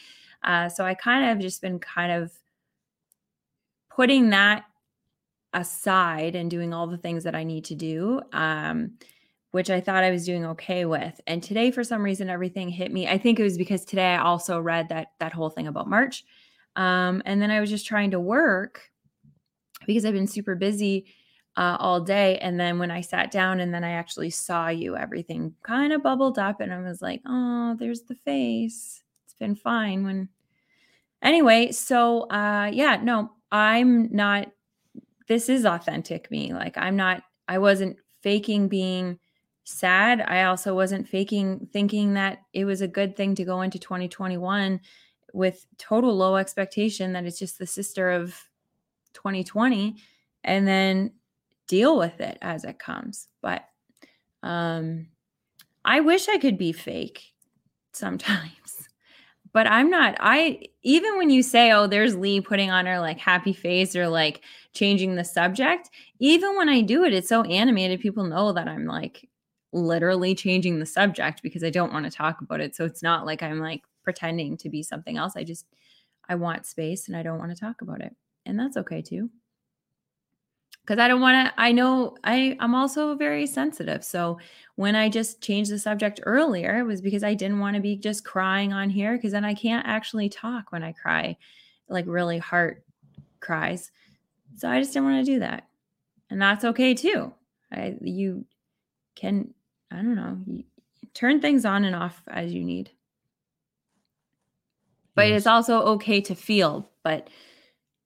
[0.42, 2.32] Uh, so I kind of just been kind of
[3.88, 4.64] putting that
[5.52, 8.92] aside and doing all the things that I need to do, um,
[9.50, 11.20] which I thought I was doing okay with.
[11.26, 13.08] And today, for some reason, everything hit me.
[13.08, 16.24] I think it was because today I also read that that whole thing about March.
[16.76, 18.90] Um, and then I was just trying to work
[19.86, 21.06] because I've been super busy
[21.56, 22.38] uh, all day.
[22.38, 26.02] And then when I sat down and then I actually saw you, everything kind of
[26.02, 29.02] bubbled up, and I was like, "Oh, there's the face.
[29.24, 30.28] It's been fine." When
[31.22, 34.50] anyway, so uh, yeah, no, I'm not.
[35.28, 36.52] This is authentic me.
[36.52, 37.22] Like I'm not.
[37.48, 39.18] I wasn't faking being
[39.64, 40.20] sad.
[40.26, 44.80] I also wasn't faking thinking that it was a good thing to go into 2021
[45.32, 48.34] with total low expectation that it's just the sister of
[49.14, 49.96] 2020
[50.44, 51.12] and then
[51.66, 53.28] deal with it as it comes.
[53.42, 53.64] But
[54.42, 55.06] um
[55.84, 57.32] i wish i could be fake
[57.92, 58.88] sometimes
[59.52, 63.18] but i'm not i even when you say oh there's lee putting on her like
[63.18, 65.90] happy face or like changing the subject
[66.20, 69.28] even when i do it it's so animated people know that i'm like
[69.72, 72.74] literally changing the subject because i don't want to talk about it.
[72.74, 75.66] So it's not like i'm like pretending to be something else i just
[76.28, 78.14] i want space and i don't want to talk about it
[78.46, 79.30] and that's okay too
[80.82, 84.38] because i don't want to i know i i'm also very sensitive so
[84.76, 87.96] when i just changed the subject earlier it was because i didn't want to be
[87.96, 91.36] just crying on here because then i can't actually talk when i cry
[91.90, 92.84] like really heart
[93.40, 93.90] cries.
[94.56, 95.68] So I just didn't want to do that.
[96.30, 97.34] And that's okay too.
[97.72, 98.44] I you
[99.16, 99.52] can
[99.90, 100.38] I don't know,
[101.14, 102.90] turn things on and off as you need.
[105.20, 105.38] But Yes.
[105.40, 107.28] it's also okay to feel, but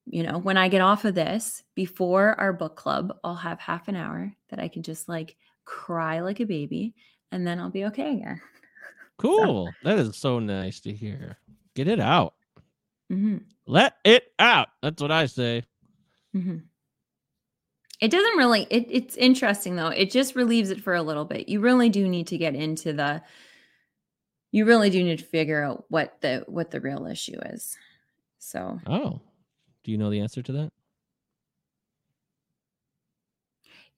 [0.07, 3.89] you know, when I get off of this before our book club, I'll have half
[3.89, 6.95] an hour that I can just like cry like a baby
[7.33, 8.41] and then I'll be okay again.
[9.17, 9.73] Cool.
[9.85, 11.39] That is so nice to hear.
[11.77, 12.35] Get it out.
[13.09, 14.69] hmm Let it out.
[14.83, 15.63] That's what I say.
[16.33, 16.57] hmm
[18.01, 18.67] It doesn't really.
[18.71, 19.89] It, it's interesting though.
[19.89, 21.49] It just relieves it for a little bit.
[21.49, 23.23] You really do need to get into the.
[24.55, 27.77] You really do need to figure out what the what the real issue is.
[28.39, 29.21] So Oh.
[29.83, 30.73] Do you know the answer to that?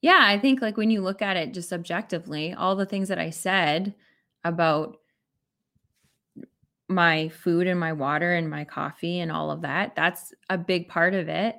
[0.01, 3.19] yeah, I think like when you look at it just objectively, all the things that
[3.19, 3.93] I said
[4.43, 4.97] about
[6.89, 10.87] my food and my water and my coffee and all of that, that's a big
[10.87, 11.55] part of it.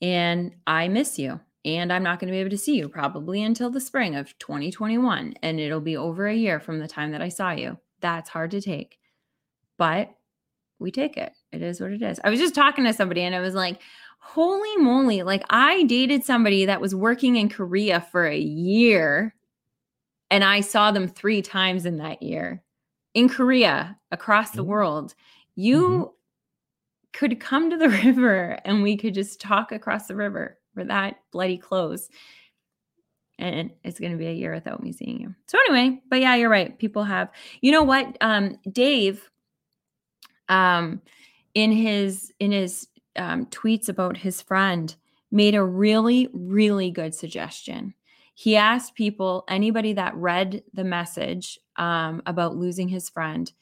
[0.00, 1.38] And I miss you.
[1.66, 4.38] And I'm not going to be able to see you probably until the spring of
[4.38, 5.34] 2021.
[5.42, 7.78] And it'll be over a year from the time that I saw you.
[8.00, 8.98] That's hard to take.
[9.76, 10.10] But
[10.78, 11.32] we take it.
[11.52, 12.20] It is what it is.
[12.22, 13.80] I was just talking to somebody and I was like,
[14.18, 15.22] holy moly.
[15.22, 19.34] Like, I dated somebody that was working in Korea for a year
[20.30, 22.62] and I saw them three times in that year
[23.14, 25.10] in Korea, across the world.
[25.10, 25.60] Mm-hmm.
[25.62, 26.14] You
[27.12, 30.58] could come to the river and we could just talk across the river.
[30.74, 32.08] We're that bloody close.
[33.38, 35.34] And it's going to be a year without me seeing you.
[35.46, 36.76] So anyway, but yeah, you're right.
[36.78, 38.16] People have, you know what?
[38.20, 39.30] Um, Dave,
[40.48, 41.00] um,
[41.54, 44.94] in his in his um, tweets about his friend,
[45.30, 47.94] made a really really good suggestion.
[48.34, 53.52] He asked people, anybody that read the message um, about losing his friend,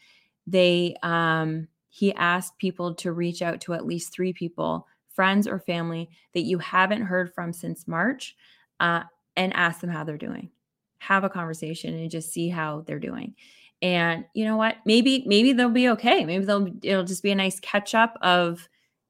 [0.46, 5.58] they um, he asked people to reach out to at least three people, friends or
[5.58, 8.36] family that you haven't heard from since March,
[8.80, 9.04] uh,
[9.36, 10.50] and ask them how they're doing.
[10.98, 13.34] Have a conversation and just see how they're doing.
[13.82, 14.76] And you know what?
[14.86, 16.24] Maybe maybe they'll be okay.
[16.24, 18.68] Maybe they'll it'll just be a nice catch up of,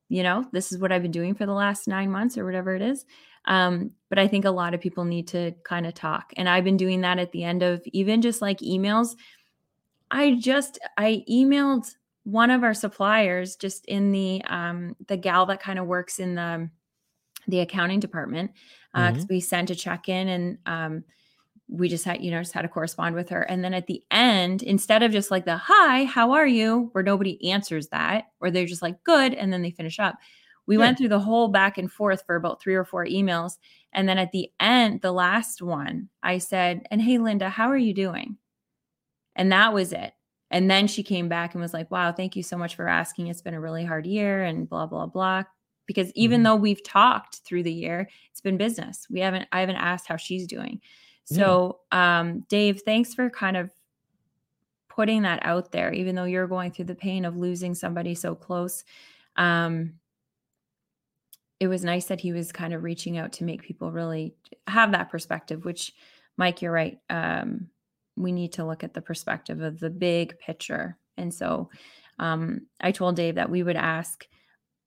[0.08, 2.74] you know, this is what I've been doing for the last nine months or whatever
[2.74, 3.04] it is.
[3.44, 6.32] Um, but I think a lot of people need to kind of talk.
[6.36, 9.14] And I've been doing that at the end of even just like emails.
[10.10, 15.62] I just I emailed one of our suppliers just in the um the gal that
[15.62, 16.68] kind of works in the
[17.48, 18.50] the accounting department
[18.94, 21.04] uh 'cause we sent a check in and um
[21.68, 23.42] we just had you know just had to correspond with her.
[23.42, 26.90] And then at the end instead of just like the hi how are you?
[26.92, 30.16] where nobody answers that or they're just like good and then they finish up
[30.68, 30.86] we Yeah.
[30.86, 33.54] went through the whole back and forth for about three or four emails.
[33.92, 37.76] And then at the end the last one i said and hey linda how are
[37.78, 38.38] you doing?
[39.36, 40.12] And that was it.
[40.50, 43.28] And then she came back and was like wow thank you so much for asking.
[43.28, 45.44] It's been a really hard year and blah blah blah
[45.86, 46.44] because even Mhm.
[46.44, 50.16] though we've talked through the year it's been business we haven't i haven't asked how
[50.16, 50.80] she's doing
[51.30, 51.36] Yeah.
[51.36, 53.70] so um dave thanks for kind of
[54.88, 58.34] putting that out there even though you're going through the pain of losing somebody so
[58.34, 58.84] close
[59.36, 59.94] um
[61.60, 64.34] it was nice that he was kind of reaching out to make people really
[64.66, 65.92] have that perspective which
[66.36, 67.68] mike you're right um
[68.16, 71.68] we need to look at the perspective of the big picture and so
[72.18, 74.26] um i told dave that we would ask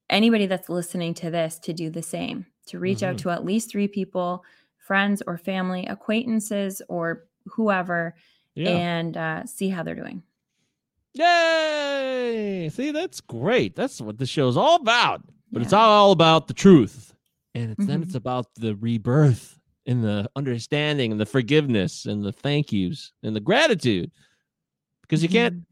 [0.10, 3.20] anybody that's listening to this to do the same to reach out Mhm.
[3.20, 4.44] to at least three people
[4.78, 8.16] friends or family acquaintances or whoever
[8.56, 8.70] Yeah.
[8.70, 10.24] and uh, see how they're doing
[11.16, 12.70] Yay!
[12.72, 13.76] See, that's great.
[13.76, 15.22] That's what this show's all about.
[15.52, 17.14] But it's all about the truth.
[17.56, 18.06] And it's then Mhm.
[18.06, 23.36] it's about the rebirth and the understanding and the forgiveness and the thank yous and
[23.36, 24.12] the gratitude.
[25.02, 25.64] Because you can't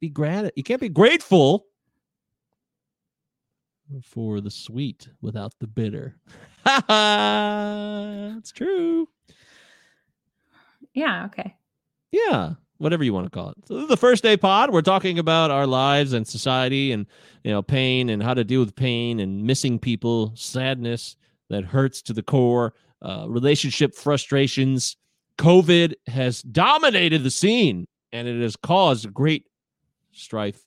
[0.00, 1.64] be grat you can't be grateful
[4.02, 6.16] for the sweet without the bitter.
[6.64, 8.34] Ha ha!
[8.38, 9.08] It's true.
[10.94, 11.54] yeah okay
[12.12, 13.56] Yeah, whatever you want to call it.
[13.66, 14.70] So this is the first day pod.
[14.72, 17.06] We're talking about our lives and society and
[17.44, 21.16] you know pain and how to deal with pain and missing people, sadness
[21.50, 24.96] that hurts to the core, uh, relationship frustrations.
[25.38, 29.46] COVID has dominated the scene and it has caused great
[30.12, 30.64] strife,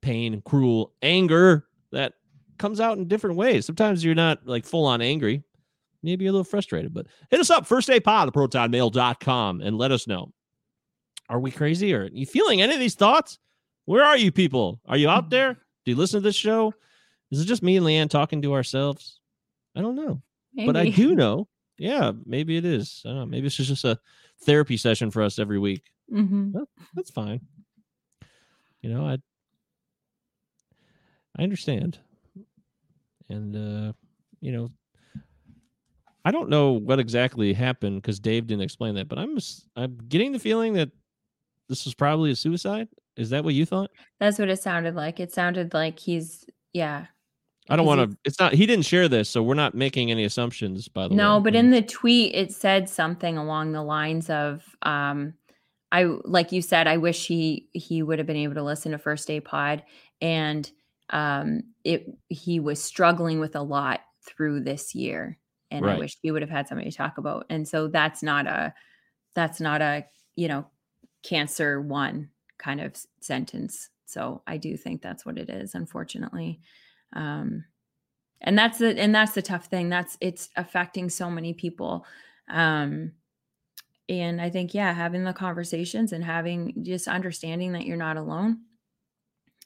[0.00, 2.14] pain, cruel anger that
[2.58, 3.66] comes out in different ways.
[3.66, 5.42] Sometimes you're not like full on angry.
[6.02, 9.76] Maybe you're a little frustrated, but hit us up, first day pod at protonmail.com and
[9.78, 10.32] let us know.
[11.28, 13.38] Are we crazy or are you feeling any of these thoughts?
[13.84, 14.80] Where are you people?
[14.86, 15.54] Are you out there?
[15.54, 16.72] Do you listen to this show?
[17.30, 19.20] Is it just me and Leanne talking to ourselves?
[19.76, 20.22] I don't know.
[20.66, 21.48] But I do know.
[21.78, 23.02] Yeah, maybe it is.
[23.04, 23.26] I don't know.
[23.26, 23.98] Maybe it's just a
[24.44, 25.82] therapy session for us every week.
[26.12, 26.52] Mhm.
[26.94, 27.40] That's fine.
[28.82, 29.18] You know, I
[31.38, 31.98] I understand.
[33.28, 33.92] And uh,
[34.40, 34.70] you know,
[36.24, 39.38] I don't know what exactly happened because Dave didn't explain that, but I'm
[39.76, 40.90] I'm getting the feeling that
[41.68, 42.88] this was probably a suicide.
[43.16, 43.90] Is that what you thought?
[44.20, 45.20] That's what it sounded like.
[45.20, 47.06] It sounded like he's yeah.
[47.70, 48.16] I don't want to.
[48.24, 48.54] It's not.
[48.54, 50.88] He didn't share this, so we're not making any assumptions.
[50.88, 54.64] By the way, No, but in the tweet it said something along the lines of
[54.82, 55.34] um
[55.92, 58.98] I like you said I wish he he would have been able to listen to
[58.98, 59.82] First Day Pod
[60.20, 60.70] and
[61.10, 65.38] um it he was struggling with a lot through this year
[65.70, 67.46] and I wish he would have had somebody to talk about.
[67.50, 68.72] And so that's not a
[69.34, 70.66] that's not a, you know,
[71.22, 73.90] cancer one kind of sentence.
[74.06, 76.60] So I do think that's what it is unfortunately.
[77.14, 77.64] Um
[78.40, 82.06] and that's the and that's the tough thing that's it's affecting so many people
[82.48, 83.10] um
[84.08, 88.58] and i think yeah having the conversations and having just understanding that you're not alone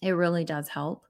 [0.01, 1.05] it really does help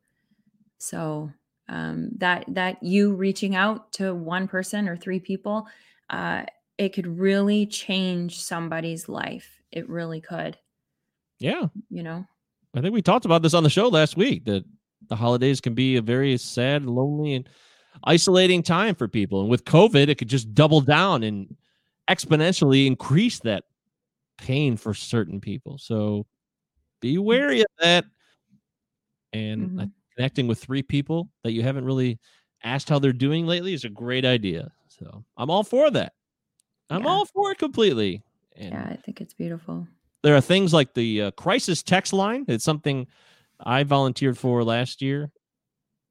[0.82, 1.30] so
[1.68, 5.66] um that that you reaching out to one person or three people
[6.10, 6.42] uh
[6.78, 10.58] it could really change somebody's life it really could
[11.38, 12.24] yeah, you know
[12.74, 14.64] I think we talked about this on the show last week that
[15.08, 17.48] the holidays can be a very sad, lonely, and
[18.04, 19.42] isolating time for people.
[19.42, 21.54] And with COVID, it could just double down and
[22.08, 23.64] exponentially increase that
[24.38, 25.78] pain for certain people.
[25.78, 26.26] So
[27.00, 28.06] be wary of that.
[29.32, 29.92] And uh, Mhm.
[30.16, 32.18] Connecting with three people that you haven't really
[32.64, 34.70] asked how they're doing lately is a great idea.
[34.88, 36.12] So I'm all for that.
[36.90, 37.08] I'm Yeah.
[37.10, 38.22] all for it completely.
[38.56, 39.86] And yeah i think it's beautiful
[40.22, 42.44] there are things like the uh, crisis text line.
[42.46, 43.08] It's something
[43.58, 45.32] I volunteered for last year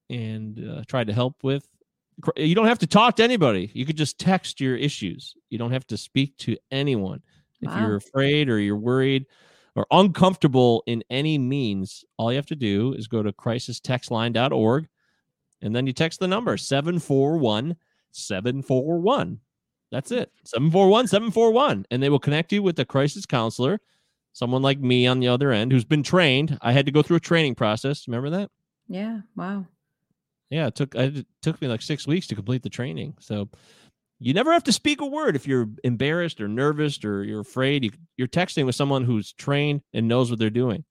[0.09, 1.67] and uh, tried to help with.
[2.35, 3.71] You don't have to talk to anybody.
[3.73, 5.33] You could just text your issues.
[5.49, 7.21] You don't have to speak to anyone.
[7.61, 7.79] If Wow.
[7.79, 9.27] you're afraid or you're worried
[9.75, 14.87] or uncomfortable in any means, all you have to do is go to crisistextline.org
[15.61, 17.75] and then you text the number 741
[18.11, 19.39] 741.
[19.91, 20.31] That's it.
[20.45, 21.85] 741 741.
[21.91, 23.79] And they will connect you with a crisis counselor,
[24.33, 26.57] someone like me on the other end who's been trained.
[26.61, 28.07] I had to go through a training process.
[28.07, 28.49] Remember that?
[28.91, 29.65] yeah wow
[30.49, 33.15] Yeah, it took it took me like six weeks to complete the training.
[33.19, 33.49] So
[34.23, 37.83] you never have to speak a word if you're embarrassed or nervous or you're afraid.
[37.83, 40.83] You, you're texting with someone who's trained and knows what they're doing.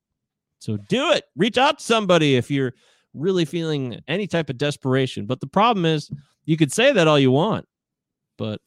[0.59, 1.25] So do it.
[1.37, 2.75] Reach out to somebody if you're
[3.15, 5.27] really feeling any type of desperation.
[5.27, 6.11] But the problem is,
[6.45, 7.69] you could say that all you want,
[8.37, 8.61] but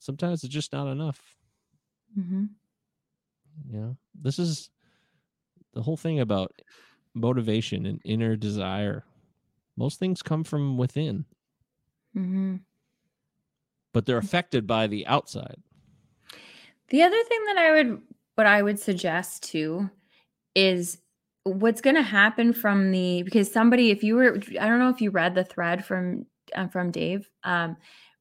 [0.00, 1.20] sometimes it's just not enough.
[2.14, 2.44] hmm
[3.70, 4.68] You know, this is
[5.72, 6.52] the whole thing about
[7.14, 9.04] motivation and inner desire.
[9.78, 11.24] Most things come from within.
[12.12, 12.56] hmm
[13.92, 15.56] but they're affected by the outside.
[16.88, 18.02] The other thing that I would
[18.34, 19.90] what I would suggest too
[20.54, 20.98] is
[21.44, 25.00] what's going to happen from the because somebody if you were I don't know if
[25.00, 27.76] you read the thread from uh, from Dave um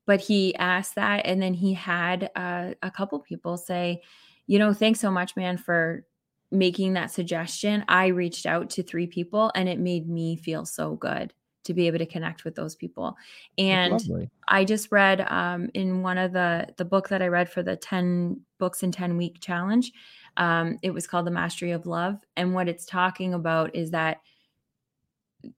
[0.08, 4.02] but he asked that and then he had uh, a couple people say
[4.48, 6.06] you know thanks so much man for
[6.52, 10.96] making that suggestion I reached out to three people and it made me feel so
[10.96, 13.16] good to be able to connect with those people
[13.58, 14.02] and.
[14.52, 17.78] I just read um, in one of the the book that I read for the
[17.78, 19.94] ten books in ten week challenge.
[20.36, 24.18] Um, it was called the Mastery of Love, and what it's talking about is that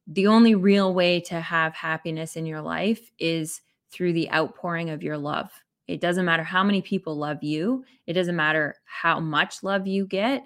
[0.05, 3.61] the only real way to have happiness in your life is
[3.91, 5.51] through the outpouring of your love.
[5.87, 7.83] It doesn't matter how many people love you.
[8.05, 10.45] It doesn't matter how much love you get.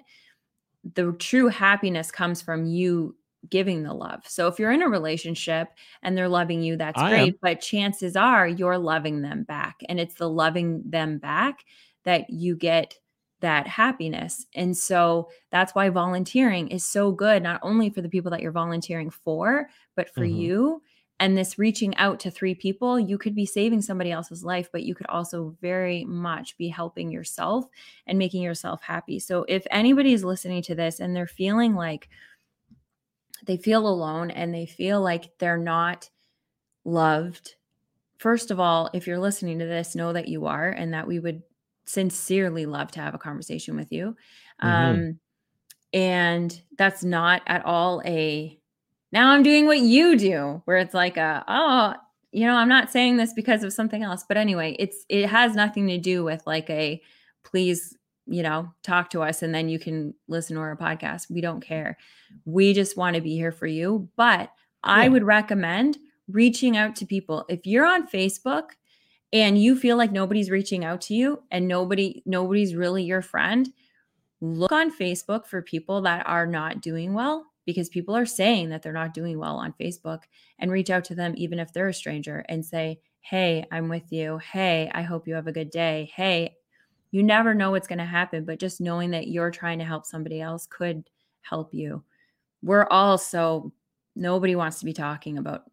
[0.94, 3.14] The true happiness comes from you
[3.48, 4.26] giving the love.
[4.26, 5.68] So if you're in a relationship
[6.02, 7.34] and they're loving you, that's I great.
[7.34, 7.38] am.
[7.40, 9.80] But chances are you're loving them back.
[9.88, 11.64] And it's the loving them back
[12.04, 12.98] that you get
[13.40, 14.46] that happiness.
[14.54, 18.50] And so that's why volunteering is so good, not only for the people that you're
[18.50, 20.24] volunteering for, but for Mhm.
[20.24, 20.82] you.
[21.20, 24.84] And this reaching out to three people, you could be saving somebody else's life, but
[24.84, 27.66] you could also very much be helping yourself
[28.06, 29.18] and making yourself happy.
[29.18, 32.08] So if anybody is listening to this and they're feeling like
[33.46, 36.10] they feel alone and they feel like they're not
[36.84, 37.56] loved,
[38.18, 41.18] first of all, if you're listening to this, know that you are and that we
[41.20, 41.42] would
[41.86, 44.16] sincerely love to have a conversation with you.
[44.62, 44.68] Mhm.
[44.68, 45.20] Um,
[45.94, 48.58] and that's not at all a
[49.12, 51.94] now I'm doing what you do, where it's like a, oh,
[52.32, 54.24] you know, I'm not saying this because of something else.
[54.28, 57.02] But anyway, it's it has nothing to do with like a
[57.44, 57.96] please,
[58.28, 61.30] you know, talk to us and then you can listen to our podcast.
[61.30, 61.96] We don't care.
[62.44, 64.08] We just want to be here for you.
[64.16, 64.50] But
[64.84, 65.98] I would recommend
[66.28, 67.44] reaching out to people.
[67.48, 68.70] If you're on Facebook
[69.32, 73.72] and you feel like nobody's reaching out to you and nobody nobody's really your friend,
[74.40, 78.82] look on Facebook for people that are not doing well because people are saying that
[78.82, 80.20] they're not doing well on Facebook
[80.58, 84.10] and reach out to them, even if they're a stranger, and say, Hey, I'm with
[84.12, 84.38] you.
[84.38, 86.10] Hey, I hope you have a good day.
[86.14, 86.56] Hey,
[87.10, 90.06] you never know what's going to happen, but just knowing that you're trying to help
[90.06, 91.08] somebody else could
[91.40, 92.02] help you.
[92.62, 93.72] We're all so,
[94.14, 95.64] nobody wants to be talking about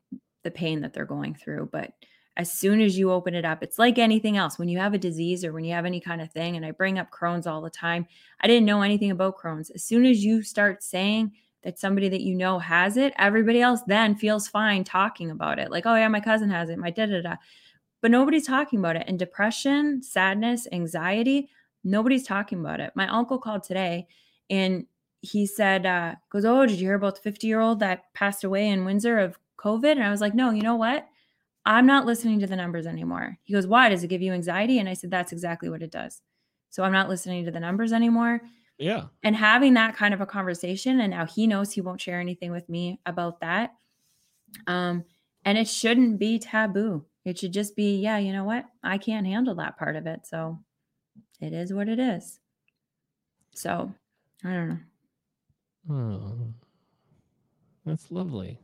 [0.44, 1.94] the pain that they're going through, but
[2.38, 4.60] as soon as you open it up, it's like anything else.
[4.60, 6.72] When you have a disease or when you have any kind of thing, and I
[6.72, 8.06] bring up Crohn's all the time,
[8.42, 9.70] I didn't know anything about Crohn's.
[9.70, 11.32] As soon as you start saying
[11.64, 15.72] that somebody that you know has it, everybody else then feels fine talking about it.
[15.72, 17.36] Like, oh, yeah, my cousin has it, my da da da.
[18.06, 19.06] But nobody's talking about it.
[19.08, 21.50] And depression, sadness, anxiety,
[21.84, 22.92] nobody's talking about it.
[22.94, 24.06] My uncle called today
[24.48, 24.86] and
[25.22, 28.44] he said, uh, goes, Oh, did you hear about the 50 year old that passed
[28.44, 29.94] away in Windsor of COVID?
[29.94, 31.08] And I was like, No, you know what?
[31.66, 33.40] I'm not listening to the numbers anymore.
[33.44, 33.90] He goes, Why?
[33.90, 34.78] Does it give you anxiety?
[34.78, 36.22] And I said, That's exactly what it does.
[36.70, 38.40] So I'm not listening to the numbers anymore.
[38.78, 39.06] Yeah.
[39.24, 42.52] And having that kind of a conversation, and now he knows he won't share anything
[42.52, 43.74] with me about that.
[44.68, 45.06] Um,
[45.44, 47.04] and it shouldn't be taboo.
[47.26, 48.66] It should just be, yeah, you know what?
[48.84, 50.28] I can't handle that part of it.
[50.28, 50.60] So
[51.42, 52.40] it is what it is.
[53.54, 53.92] So
[54.44, 54.80] I don't know.
[55.90, 56.54] Oh,
[57.86, 58.60] that's lovely.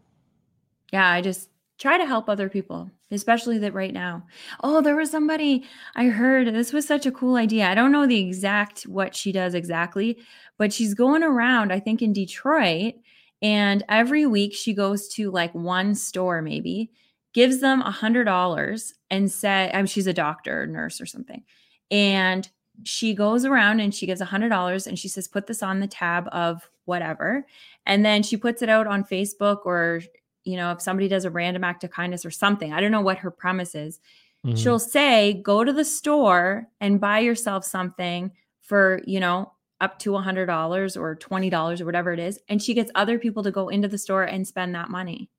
[0.94, 1.50] Yeah, I just
[1.80, 4.28] try to help other people, especially that right now.
[4.64, 7.68] Oh, there was somebody I heard this was such a cool idea.
[7.68, 10.20] I don't know the exact what she does exactly,
[10.58, 12.96] but she's going around, I think in Detroit,
[13.42, 16.92] and every week she goes to like one store maybe,
[17.34, 21.44] gives them a hundred dollars and say, I mean, she's a doctor, nurse, or something.
[21.90, 22.50] And
[22.84, 25.80] she goes around and she gives a hundred dollars and she says, put this on
[25.80, 27.46] the tab of whatever.
[27.86, 30.02] And then she puts it out on Facebook or
[30.44, 33.02] you know, if somebody does a random act of kindness or something, I don't know
[33.02, 34.00] what her premise is.
[34.46, 34.56] Mm-hmm.
[34.56, 40.16] She'll say, go to the store and buy yourself something for, you know, up to
[40.16, 42.40] a $100 or $20 or whatever it is.
[42.50, 45.30] And she gets other people to go into the store and spend that money.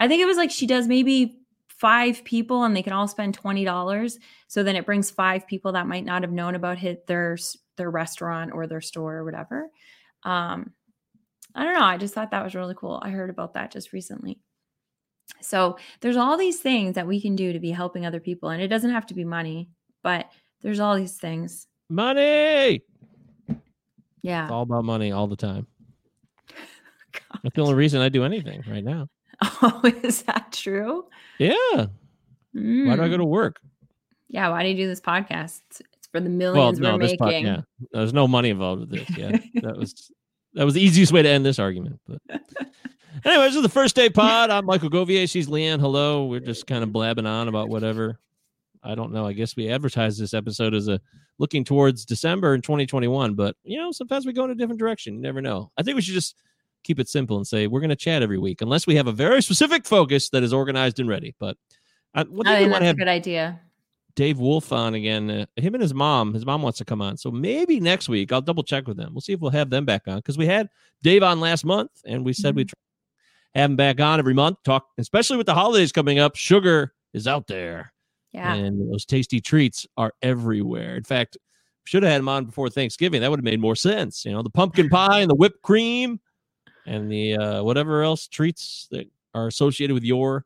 [0.00, 1.36] I think it was like she does maybe
[1.68, 4.18] five people and they can all spend $20.
[4.48, 7.38] So then it brings five people that might not have known about hit their,
[7.76, 9.70] their restaurant or their store or whatever.
[10.24, 10.72] Um,
[11.54, 11.84] I don't know.
[11.84, 13.00] I just thought that was really cool.
[13.02, 14.38] I heard about that just recently.
[15.40, 18.50] So there's all these things that we can do to be helping other people.
[18.50, 19.70] And it doesn't have to be money,
[20.02, 20.30] but
[20.62, 21.66] there's all these things.
[21.88, 22.82] Money.
[24.22, 24.44] Yeah.
[24.44, 25.66] It's all about money all the time.
[27.42, 29.08] That's the only reason I do anything right now.
[29.62, 31.06] Oh, is that true?
[31.38, 31.54] Yeah.
[32.54, 32.86] Mm.
[32.86, 33.30] Why do I go to hmm.
[33.30, 33.60] work?
[34.28, 34.48] Yeah.
[34.48, 35.60] Why do you do this podcast?
[35.70, 37.46] It's for the millions well, no, we're making.
[37.46, 37.60] yeah.
[37.92, 39.16] There's no money involved with this.
[39.16, 39.38] Yeah.
[39.62, 40.10] that was
[40.54, 42.00] that was the easiest way to end this argument.
[42.06, 42.20] But
[43.24, 44.50] anyway, this is the first day pod.
[44.50, 45.30] I'm Michael Govier.
[45.30, 45.80] She's Leanne.
[45.80, 46.26] Hello.
[46.26, 48.18] We're just kind of blabbing on about whatever.
[48.82, 49.26] I don't know.
[49.26, 51.00] I guess we advertised this episode as a
[51.38, 55.14] looking towards December in 2021, but you know, sometimes we go in a different direction.
[55.14, 55.70] You never know.
[55.76, 56.36] I think we should just
[56.84, 59.12] keep it simple and say we're going to chat every week, unless we have a
[59.12, 61.34] very specific focus that is organized and ready.
[61.38, 61.56] But
[62.14, 63.60] I, what I think that's have, a good idea.
[64.16, 65.30] Dave Wolf on again.
[65.30, 66.34] Uh, him and his mom.
[66.34, 69.14] His mom wants to come on, so maybe next week I'll double check with them.
[69.14, 70.68] We'll see if we'll have them back on because we had
[71.02, 72.56] Dave on last month, and we said mm-hmm.
[72.58, 72.70] we'd
[73.54, 74.58] have him back on every month.
[74.64, 76.36] Talk, especially with the holidays coming up.
[76.36, 77.92] Sugar is out there,
[78.32, 80.96] yeah, and those tasty treats are everywhere.
[80.96, 81.38] In fact,
[81.84, 83.20] should have had him on before Thanksgiving.
[83.20, 84.24] That would have made more sense.
[84.24, 86.20] You know, the pumpkin pie and the whipped cream,
[86.86, 90.44] and the uh, whatever else treats that are associated with your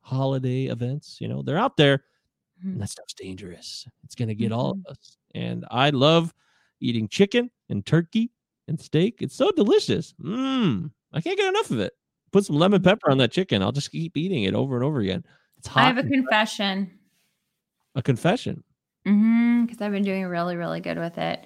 [0.00, 1.18] holiday events.
[1.20, 2.04] You know, they're out there
[2.62, 3.86] and that stuff's dangerous.
[4.04, 4.58] It's going to get mm-hmm.
[4.58, 4.92] all of mm-hmm.
[4.92, 5.16] us.
[5.34, 6.32] And I love
[6.80, 8.30] eating chicken and turkey
[8.68, 9.18] and steak.
[9.20, 10.14] It's so delicious.
[10.22, 10.90] Mmm.
[11.12, 11.92] I can't get enough of it.
[12.30, 13.62] Put some lemon pepper on that chicken.
[13.62, 15.24] I'll just keep eating it over and over again.
[15.58, 15.84] It's hot.
[15.84, 16.98] I have a confession.
[17.94, 18.64] A confession.
[19.06, 19.64] Mm-hmm.
[19.64, 21.44] Because I've been doing really, really good with it,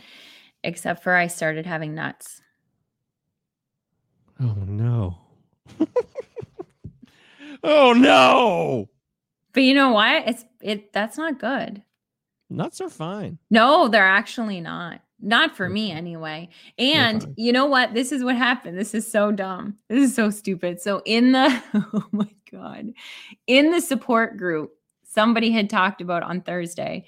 [0.62, 2.40] except for I started having nuts.
[4.40, 5.18] Oh no.
[7.62, 8.88] oh no.
[9.52, 10.28] But you know what?
[10.28, 11.82] It's it that's not good.
[12.50, 13.38] Nuts are fine.
[13.50, 15.00] No, they're actually not.
[15.20, 16.50] Not for me anyway.
[16.78, 17.94] And you know what?
[17.94, 18.78] This is what happened.
[18.78, 19.78] This is so dumb.
[19.88, 20.80] This is so stupid.
[20.80, 22.92] So in the oh my god.
[23.46, 24.72] In the support group,
[25.04, 27.06] somebody had talked about on Thursday.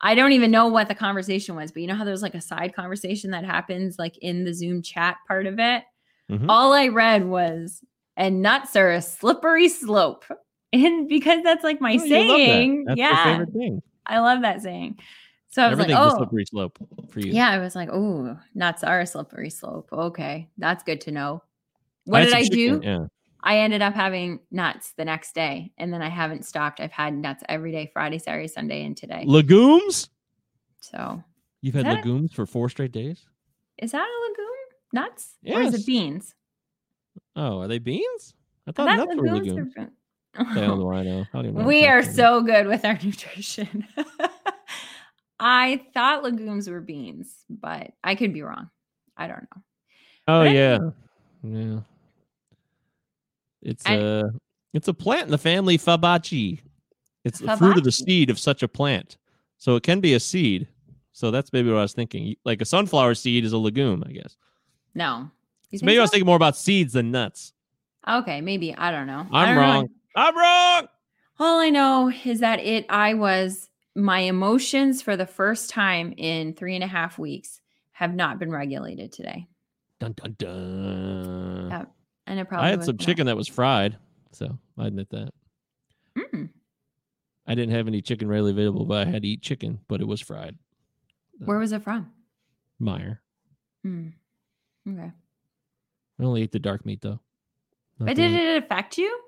[0.00, 2.40] I don't even know what the conversation was, but you know how there's like a
[2.40, 5.84] side conversation that happens like in the Zoom chat part of it?
[6.30, 6.48] Mm-hmm.
[6.48, 7.82] All I read was
[8.16, 10.24] and nuts are a slippery slope
[10.72, 12.96] and because that's like my oh, saying, that.
[12.96, 13.44] yeah,
[14.06, 14.98] I love that saying.
[15.50, 16.78] So I was like, oh, slippery slope
[17.10, 17.32] for you.
[17.32, 19.88] Yeah, I was like, oh, nuts are a slippery slope.
[19.92, 21.44] Okay, that's good to know.
[22.06, 22.80] What I did I do?
[22.82, 23.06] Yeah.
[23.40, 26.80] I ended up having nuts the next day, and then I haven't stopped.
[26.80, 29.22] I've had nuts every day, Friday, Saturday, Sunday, and today.
[29.26, 30.08] Legumes.
[30.80, 31.22] So
[31.60, 33.24] you've had legumes a, for four straight days.
[33.78, 34.53] Is that a legume?
[34.94, 35.34] Nuts?
[35.42, 35.56] Yes.
[35.56, 36.34] Or is it beans?
[37.36, 38.34] Oh, are they beans?
[38.66, 39.90] I I thought thought nuts were legumes are fin-
[40.54, 41.24] Hell do I know.
[41.34, 43.86] I know we are so good with our nutrition.
[45.40, 48.70] I thought legumes were beans, but I could be wrong.
[49.16, 49.62] I don't know.
[50.28, 50.78] Oh but yeah,
[51.42, 51.80] yeah.
[53.62, 54.30] It's And- a
[54.72, 56.60] it's a plant in the family Fabaceae.
[57.24, 59.16] It's the fruit of the seed of such a plant,
[59.58, 60.68] so it can be a seed.
[61.12, 62.34] So that's maybe what I was thinking.
[62.44, 64.36] Like a sunflower seed is a legume, I guess.
[64.94, 65.30] No.
[65.70, 67.52] You So think maybe I was thinking more about seeds than nuts.
[68.08, 68.74] Okay, maybe.
[68.74, 69.26] I don't know.
[69.32, 69.60] I I'm don't know.
[69.62, 69.88] wrong.
[70.16, 70.88] I'm wrong.
[71.40, 76.54] All I know is that it I was my emotions for the first time in
[76.54, 77.60] three and a half weeks
[77.92, 79.46] have not been regulated today.
[80.00, 81.68] Dun dun dun.
[81.70, 81.84] Yeah,
[82.26, 83.04] And it probably I had some that.
[83.04, 83.96] chicken that was fried,
[84.32, 85.30] so I admit that.
[86.18, 86.50] Mm.
[87.46, 90.06] I didn't have any chicken readily available, but I had to eat chicken, but it
[90.06, 90.56] was fried.
[91.38, 92.10] Where was it from?
[92.80, 93.18] Meijer.
[93.86, 94.12] Mm.
[94.88, 95.10] Okay.
[96.20, 97.20] I only ate the dark meat though.
[97.98, 99.20] Not But did it affect you?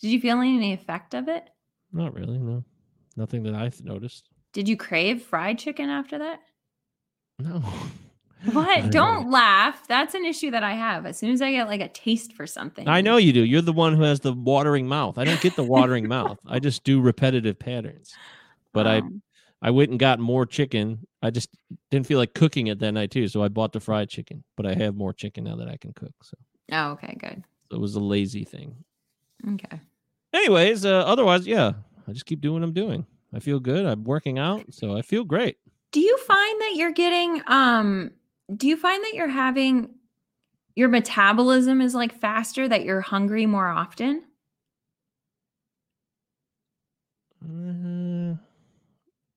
[0.00, 1.48] Did you feel any effect of it?
[1.92, 2.64] Not really, no.
[3.16, 4.28] Nothing that I've noticed.
[4.52, 6.40] Did you crave fried chicken after that?
[7.38, 7.62] No.
[8.52, 8.90] What?
[8.90, 9.86] Don't laugh.
[9.86, 11.04] That's an issue that I have.
[11.04, 12.88] As soon as I get like a taste for something.
[12.88, 13.44] I know you do.
[13.44, 15.18] You're the one who has the watering mouth.
[15.18, 16.38] I don't get the watering mouth.
[16.46, 18.14] I just do repetitive patterns.
[18.72, 19.20] But I Um,
[19.62, 21.06] I went and got more chicken.
[21.22, 21.50] I just
[21.90, 24.42] didn't feel like cooking it that night too, so I bought the fried chicken.
[24.56, 26.12] But I have more chicken now that I can cook.
[26.22, 26.36] So,
[26.72, 27.42] Oh, okay, good.
[27.70, 28.76] so it was a lazy thing.
[29.54, 29.80] Okay.
[30.32, 31.72] Anyways, uh, otherwise, yeah,
[32.08, 33.04] I just keep doing what I'm doing.
[33.34, 33.84] I feel good.
[33.86, 35.56] I'm working out, so I feel great.
[35.92, 38.12] Do you find that you're getting um
[38.56, 39.90] do you find that you're having
[40.76, 44.24] your metabolism is like faster that you're hungry more often?
[47.42, 47.89] Uh,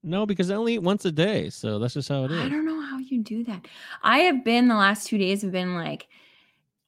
[0.03, 2.39] no, because I only eat once a day, so that's just how it is.
[2.41, 3.67] I don't know how you do that.
[4.03, 6.07] I have been the last 2 days have been like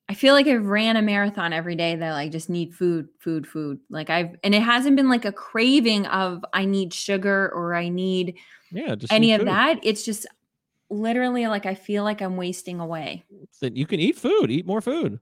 [0.07, 3.09] I feel like I've ran a marathon every day that I like just need food,
[3.19, 3.79] food, food.
[3.89, 7.89] Like I've and it hasn't been like a craving of I need sugar or I
[7.89, 8.35] need
[8.71, 9.47] Yeah, just any of food.
[9.47, 9.79] that.
[9.83, 10.27] It's just
[10.91, 13.23] literally like I feel like I'm wasting away.
[13.61, 15.19] That you can eat food, eat more food.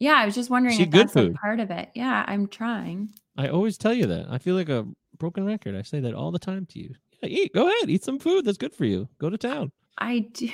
[0.00, 1.36] Yeah, I was just wondering Eat if good that's food.
[1.36, 1.90] part of it.
[1.94, 3.10] Yeah, I'm trying.
[3.36, 4.26] I always tell you that.
[4.28, 4.86] I feel like a
[5.18, 5.76] broken record.
[5.76, 6.94] I say that all the time to you.
[7.22, 7.52] Eat.
[7.54, 7.88] Go ahead.
[7.90, 9.08] Eat some food that's good for you.
[9.18, 9.72] Go to town.
[9.98, 10.48] I do.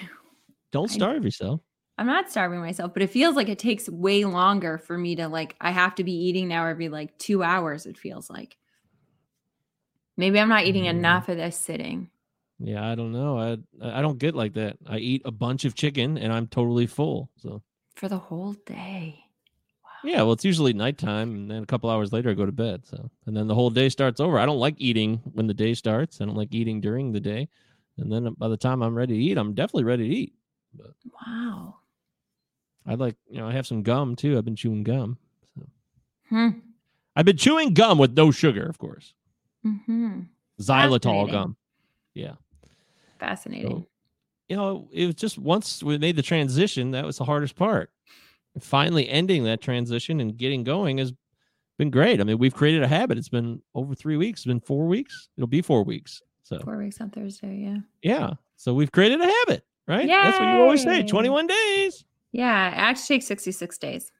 [0.70, 1.60] Don't I- starve yourself.
[1.98, 5.28] I'm not starving myself, but it feels like it takes way longer for me to
[5.28, 8.56] like I have to be eating now every like 2 hours it feels like.
[10.16, 10.90] Maybe I'm not eating Mm.
[10.90, 12.10] enough of this sitting.
[12.58, 13.38] Yeah, I don't know.
[13.38, 13.58] I
[13.98, 14.78] I don't get like that.
[14.86, 17.28] I eat a bunch of chicken and I'm totally full.
[17.36, 17.62] So
[17.94, 19.21] for the whole day.
[20.04, 22.86] Yeah, well, it's usually nighttime, and then a couple hours later I go to bed.
[22.86, 24.38] So and then the whole day starts over.
[24.38, 26.20] I don't like eating when the day starts.
[26.20, 27.48] I don't like eating during the day,
[27.98, 30.32] and then by the time I'm ready to eat, I'm definitely ready to eat.
[31.26, 31.76] Wow.
[32.86, 34.36] I like you know I have some gum too.
[34.38, 35.18] I've been chewing gum.
[35.54, 35.66] So
[36.30, 36.48] Hmm.
[37.14, 39.14] I've been chewing gum with no sugar, of course.
[39.64, 40.26] Mhm.
[40.60, 41.56] Xylitol gum.
[42.14, 42.34] Yeah.
[43.20, 43.70] Fascinating.
[43.70, 43.86] So,
[44.48, 47.90] you know, it was just once we made the transition, that was the hardest part.
[48.60, 51.12] Finally ending that transition and getting going has
[51.78, 52.20] been great.
[52.20, 53.18] I mean, we've created a habit.
[53.18, 55.28] It's been over three weeks, it's been four weeks.
[55.36, 56.20] It'll be four weeks.
[56.44, 57.78] So, 4 weeks on Thursday, yeah.
[58.02, 58.30] yeah.
[58.56, 60.06] So we've created a habit, right?
[60.06, 60.24] Yeah.
[60.24, 62.04] That's what you always say 21 days.
[62.32, 64.10] Yeah, it actually takes 66 days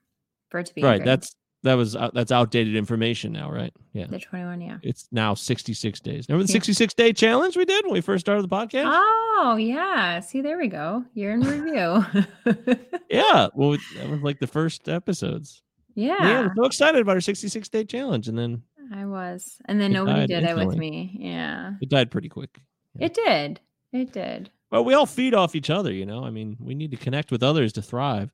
[0.49, 1.05] for it to be Right.
[1.05, 3.73] That's, that was, uh, that's outdated information now, right?
[3.93, 4.07] Yeah.
[4.07, 4.79] the 21, yeah.
[4.83, 6.27] It's now 66 days.
[6.29, 6.55] Remember the Yeah.
[6.55, 8.85] 66 day challenge we did when we first started the podcast?
[8.87, 10.21] Oh, yeah.
[10.21, 11.05] See, there we go.
[11.15, 12.05] Year in review.
[13.11, 13.49] yeah.
[13.55, 15.63] Well, that was like the first episodes.
[15.95, 16.41] yeah, Yeah.
[16.41, 18.29] I'm so excited about our 66 day challenge.
[18.29, 19.57] And then I was.
[19.67, 21.17] And then nobody did it with me.
[21.21, 21.75] Yeah.
[21.81, 22.59] it died pretty quick.
[22.99, 23.07] Yeah.
[23.07, 23.61] It did.
[23.93, 24.51] It did.
[24.71, 26.25] Well, we all feed off each other, you know?
[26.25, 28.33] I mean, we need to connect with others to thrive.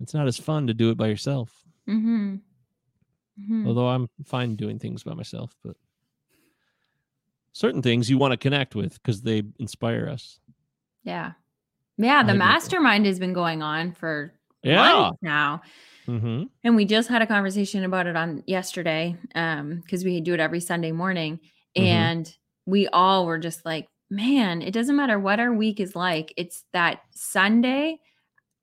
[0.00, 1.52] It's not as fun to do it by yourself.
[1.88, 2.36] Mm-hmm.
[3.40, 3.66] Mhm.
[3.66, 5.76] Although I'm fine doing things by myself, but
[7.52, 10.40] certain things you want to connect with because they inspire us.
[11.04, 11.32] Yeah.
[11.98, 12.22] Yeah.
[12.22, 14.32] The mastermind has been going on for
[14.62, 14.76] Yeah.
[15.02, 15.62] months now.
[16.06, 20.34] hmm And we just had a conversation about it on yesterday um because we do
[20.34, 21.40] it every Sunday morning
[21.76, 21.82] Mhm.
[21.82, 26.32] and we all were just like, man, it doesn't matter what our week is like.
[26.36, 27.98] It's that Sunday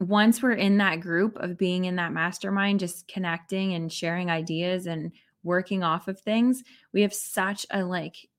[0.10, 4.88] once we're in that group of being in that mastermind just connecting and sharing ideas
[4.88, 5.12] and
[5.44, 8.30] working off of things, we have such a like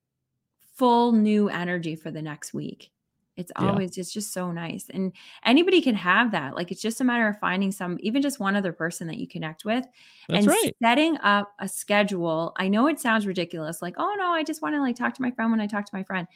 [0.77, 2.91] full new energy for the next week.
[3.37, 3.79] It's Yeah.
[3.79, 4.89] always it's just so nice.
[4.91, 5.13] And
[5.45, 6.55] anybody can have that.
[6.55, 9.27] Like it's just a matter of finding some even just one other person that you
[9.27, 9.85] connect with
[10.29, 10.75] That's and right.
[10.83, 12.53] setting up a schedule.
[12.59, 15.23] I know it sounds ridiculous like, "Oh no, I just want to like talk to
[15.23, 16.29] my friend when I talk to my friend."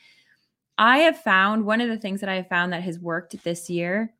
[0.79, 3.69] I have found one of the things that I have found that has worked this
[3.71, 4.15] year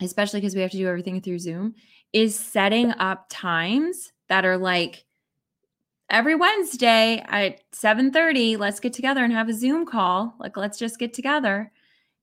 [0.00, 1.74] especially because we have to do everything through Zoom,
[2.12, 5.04] is setting up times that are like
[6.08, 10.34] every Wednesday at 7:30, let's get together and have a Zoom call.
[10.38, 11.72] Like let's just get together.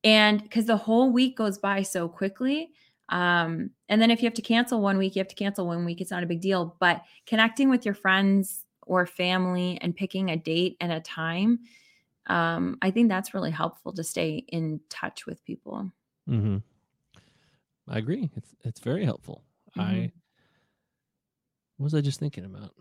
[0.03, 2.71] And cuz the whole week goes by so quickly.
[3.09, 5.86] Um and then if you have to cancel one week, you have to cancel one
[5.86, 6.01] week.
[6.01, 10.38] It's not a big deal, but connecting with your friends or family and picking a
[10.38, 11.59] date and a time
[12.28, 15.91] um, I think that's really helpful to stay in touch with people.
[16.30, 16.57] Mm-hmm.
[17.88, 18.29] I agree.
[18.35, 19.43] It's it's very helpful.
[19.77, 19.81] Mm-hmm.
[19.81, 20.11] I
[21.77, 22.73] what was I just thinking about?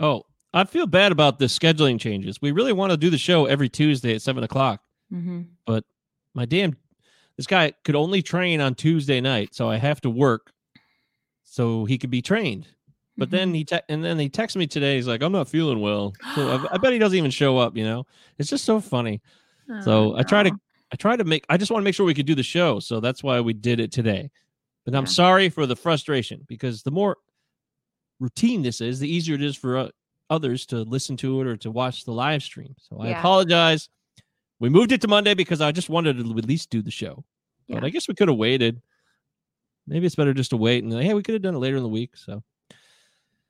[0.00, 2.40] Oh, I feel bad about the scheduling changes.
[2.42, 4.80] We really want to do the show every Tuesday at seven o'clock,
[5.12, 5.42] mm-hmm.
[5.66, 5.84] but
[6.34, 6.76] my damn
[7.36, 10.52] this guy could only train on Tuesday night, so I have to work
[11.44, 12.66] so he could be trained.
[13.16, 13.36] But mm-hmm.
[13.36, 14.96] then he te- and then he texted me today.
[14.96, 17.76] He's like, "I'm not feeling well." So I, I, bet he doesn't even show up.
[17.76, 18.06] You know,
[18.38, 19.20] it's just so funny.
[19.70, 20.50] Oh, so I try to
[20.92, 21.44] I try to make.
[21.48, 22.80] I just want to make sure we could do the show.
[22.80, 24.30] So that's why we did it today.
[24.84, 24.98] But yeah.
[24.98, 27.18] I'm sorry for the frustration because the more
[28.20, 29.88] routine this is, the easier it is for uh,
[30.30, 32.74] others to listen to it or to watch the live stream.
[32.78, 33.18] So I yeah.
[33.18, 33.88] apologize.
[34.60, 37.24] We moved it to Monday because I just wanted to at least do the show.
[37.66, 37.76] Yeah.
[37.76, 38.80] But I guess we could have waited.
[39.86, 41.82] Maybe it's better just to wait and hey, we could have done it later in
[41.82, 42.16] the week.
[42.16, 42.42] So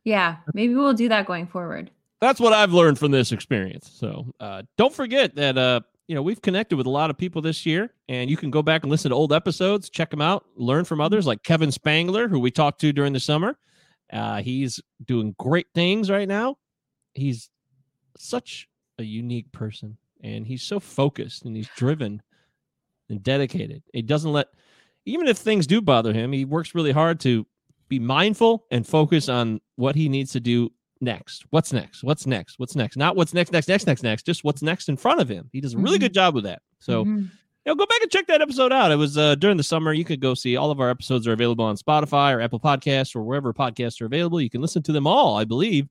[0.04, 1.90] yeah, maybe we'll do that going forward.
[2.20, 3.90] That's what I've learned from this experience.
[3.94, 7.42] So uh, don't forget that uh, you know we've connected with a lot of people
[7.42, 10.46] this year, and you can go back and listen to old episodes, check them out,
[10.56, 13.56] learn from others like Kevin Spangler, who we talked to during the summer.
[14.10, 16.56] Uh, he's doing great things right now.
[17.14, 17.50] He's
[18.16, 22.22] such a unique person, and he's so focused and he's driven
[23.10, 23.82] and dedicated.
[23.92, 24.48] He doesn't let,
[25.04, 27.46] even if things do bother him, he works really hard to
[27.88, 31.44] be mindful and focus on what he needs to do next.
[31.50, 32.02] What's next?
[32.02, 32.58] What's next?
[32.58, 32.96] What's next?
[32.96, 34.26] Not what's next, next, next, next, next.
[34.26, 35.48] Just what's next in front of him.
[35.52, 36.04] He does a really mm-hmm.
[36.04, 36.62] good job with that.
[36.78, 37.16] So, mm-hmm.
[37.18, 37.28] you
[37.66, 38.90] know, go back and check that episode out.
[38.90, 39.92] It was uh, during the summer.
[39.92, 43.14] You could go see all of our episodes are available on Spotify or Apple Podcasts
[43.14, 44.40] or wherever podcasts are available.
[44.40, 45.36] You can listen to them all.
[45.36, 45.88] I believe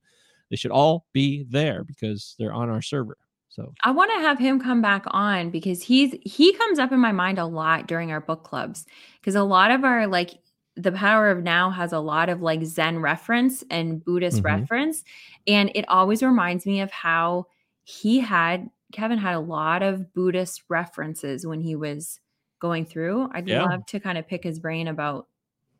[0.50, 3.16] they should all be there because they're on our server.
[3.50, 7.00] So I want to have him come back on because he's he comes up in
[7.00, 8.86] my mind a lot during our book clubs
[9.20, 10.38] because a lot of our like
[10.78, 14.46] the power of now has a lot of like zen reference and buddhist mm-hmm.
[14.46, 15.04] reference
[15.46, 17.44] and it always reminds me of how
[17.82, 22.20] he had kevin had a lot of buddhist references when he was
[22.60, 23.64] going through i'd yeah.
[23.64, 25.26] love to kind of pick his brain about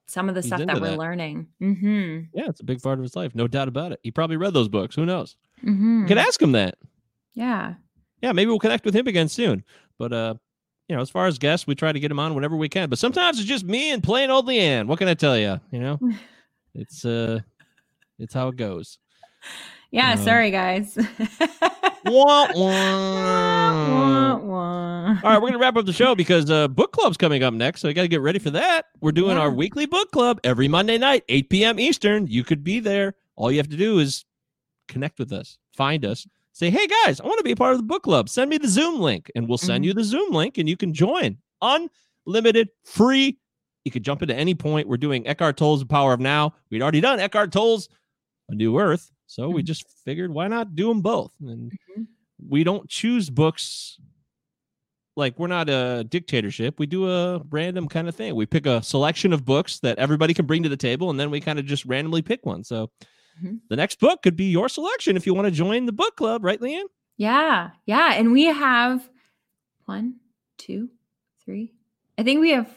[0.07, 0.99] some of the He's stuff that we're that.
[0.99, 2.21] learning mm-hmm.
[2.35, 4.53] yeah it's a big part of his life no doubt about it he probably read
[4.53, 6.07] those books who knows mm-hmm.
[6.07, 6.75] could ask him that
[7.35, 7.75] yeah
[8.21, 9.65] yeah maybe we'll connect with him again soon
[9.99, 10.35] but uh
[10.89, 12.89] you know, as far as guests, we try to get them on whenever we can.
[12.89, 14.87] But sometimes it's just me and plain old Leanne.
[14.87, 15.61] What can I tell you?
[15.71, 15.99] You know,
[16.75, 17.41] it's uh,
[18.19, 18.99] it's how it goes.
[19.91, 20.97] Yeah, um, sorry guys.
[22.07, 24.09] wah, wah.
[24.37, 27.55] Wah, All right, we're gonna wrap up the show because uh, book club's coming up
[27.55, 28.87] next, so we got to get ready for that.
[29.01, 29.43] We're doing yeah.
[29.43, 31.81] our weekly book club every Monday night, 8 p.m.
[31.81, 32.27] Eastern.
[32.27, 33.15] You could be there.
[33.37, 34.25] All you have to do is
[34.87, 37.79] connect with us, find us, say, hey guys, I want to be a part of
[37.79, 38.29] the book club.
[38.29, 39.89] Send me the Zoom link and we'll send mm-hmm.
[39.89, 41.39] you the Zoom link and you can join.
[41.63, 43.39] Unlimited, free.
[43.85, 44.89] You could jump into any point.
[44.89, 46.55] We're doing Eckhart Tolle's The Power of Now.
[46.71, 47.89] We'd already done Eckhart Tolle's
[48.49, 49.11] A New Earth.
[49.27, 49.55] So mm-hmm.
[49.55, 51.33] we just figured why not do them both?
[51.41, 52.03] And mm-hmm.
[52.49, 53.99] we don't choose books
[55.17, 56.79] like we're not a dictatorship.
[56.79, 58.35] We do a random kind of thing.
[58.37, 61.31] We pick a selection of books that everybody can bring to the table and then
[61.31, 62.63] we kind of just randomly pick one.
[62.63, 62.91] So
[63.39, 63.57] Mm-hmm.
[63.69, 66.45] The next book could be your selection if you want to join the book club,
[66.45, 66.85] right, Leanne?
[67.17, 67.71] Yeah.
[67.87, 68.15] Yeah.
[68.15, 69.09] And we have
[69.87, 70.17] one,
[70.59, 70.89] two,
[71.45, 71.73] three.
[72.17, 72.69] I think we have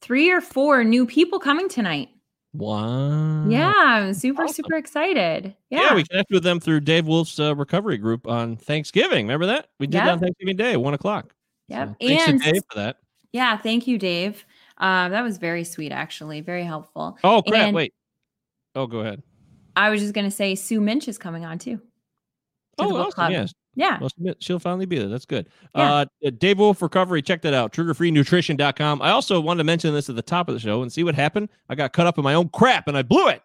[0.00, 2.10] three or four new people coming tonight.
[2.52, 3.48] Wow.
[3.48, 4.54] Yeah, I'm super, awesome.
[4.54, 5.54] super excited.
[5.70, 5.82] Yeah.
[5.82, 9.26] yeah, we connected with them through Dave Wolf's uh, recovery group on Thanksgiving.
[9.26, 9.68] Remember that?
[9.78, 10.04] We did yep.
[10.04, 11.32] that on Thanksgiving Day, one o'clock.
[11.68, 11.96] Yep.
[12.02, 12.96] So and Dave for that.
[13.32, 14.44] Yeah, thank you, Dave.
[14.78, 16.40] Uh, that was very sweet, actually.
[16.40, 17.16] Very helpful.
[17.22, 17.68] Oh, crap.
[17.68, 17.94] And, Wait.
[18.74, 19.22] Oh, go ahead.
[19.76, 21.80] I was just going to say Sue Minch is coming on too.
[22.78, 23.32] Oh, awesome.
[23.32, 23.52] Yes.
[23.74, 24.00] Yeah.
[24.40, 25.08] She'll finally be there.
[25.08, 25.48] That's good.
[25.74, 26.04] Yeah.
[26.24, 27.22] Uh, Dave Wolf Recovery.
[27.22, 27.72] Check that out.
[27.72, 29.02] Triggerfreenutrition.com.
[29.02, 31.14] I also wanted to mention this at the top of the show and see what
[31.14, 31.48] happened.
[31.68, 33.42] I got cut up in my own crap and I blew it.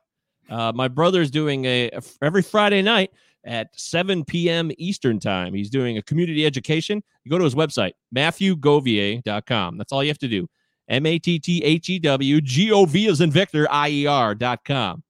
[0.50, 3.12] Uh, my brother's doing a, a every Friday night
[3.46, 4.72] at 7 p.m.
[4.78, 5.54] Eastern time.
[5.54, 7.04] He's doing a community education.
[7.24, 9.78] You go to his website, matthewgovier.com.
[9.78, 10.48] That's all you have to do.
[10.88, 14.06] M A T T H E W G O V as in Victor I E
[14.06, 15.04] R.com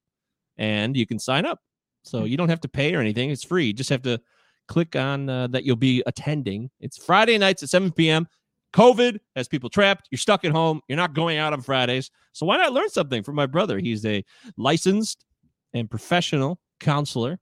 [0.58, 1.60] and you can sign up.
[2.02, 2.26] So hmm.
[2.26, 3.30] you don't have to pay or anything.
[3.30, 3.66] It's free.
[3.66, 4.20] You just have to
[4.68, 6.70] click on uh, that you'll be attending.
[6.80, 8.26] It's Friday nights at 7 p.m.
[8.72, 10.08] COVID has people trapped.
[10.10, 10.80] You're stuck at home.
[10.88, 12.10] You're not going out on Fridays.
[12.32, 13.78] So why not learn something from my brother?
[13.78, 14.24] He's a
[14.56, 15.24] licensed
[15.72, 17.38] and professional counselor,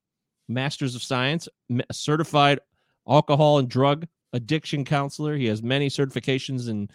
[0.48, 1.48] master's of science,
[1.90, 2.60] certified
[3.08, 5.36] alcohol and drug addiction counselor.
[5.36, 6.90] He has many certifications and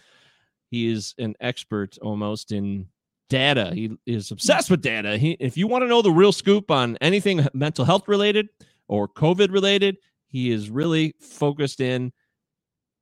[0.70, 2.86] He is an expert almost in
[3.30, 3.70] data.
[3.74, 5.16] He is obsessed with data.
[5.16, 8.50] He, if you want to know the real scoop on anything mental health related
[8.88, 12.12] or COVID related, he is really focused in.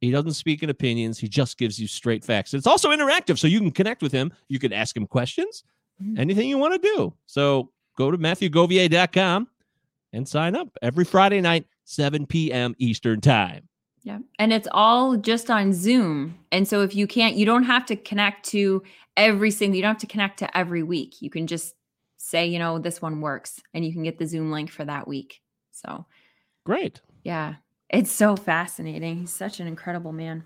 [0.00, 1.18] He doesn't speak in opinions.
[1.18, 2.54] He just gives you straight facts.
[2.54, 4.32] It's also interactive, so you can connect with him.
[4.48, 5.64] You can ask him questions,
[6.00, 6.18] Mhm.
[6.18, 7.12] anything you want to do.
[7.26, 9.48] So go to MatthewGovier.com
[10.12, 12.76] and sign up every Friday night, 7 p.m.
[12.78, 13.68] Eastern Time.
[14.04, 14.20] Yeah.
[14.38, 16.38] And it's all just on Zoom.
[16.52, 18.82] And so if you can't, you don't have to connect to
[19.18, 21.20] every single, you don't have to connect to every week.
[21.20, 21.74] You can just
[22.16, 25.06] say, you know, this one works and you can get the Zoom link for that
[25.06, 25.40] week.
[25.72, 26.06] So,
[26.64, 27.00] Great.
[27.24, 27.56] yeah,
[27.90, 29.18] it's so fascinating.
[29.20, 30.44] He's such an incredible man.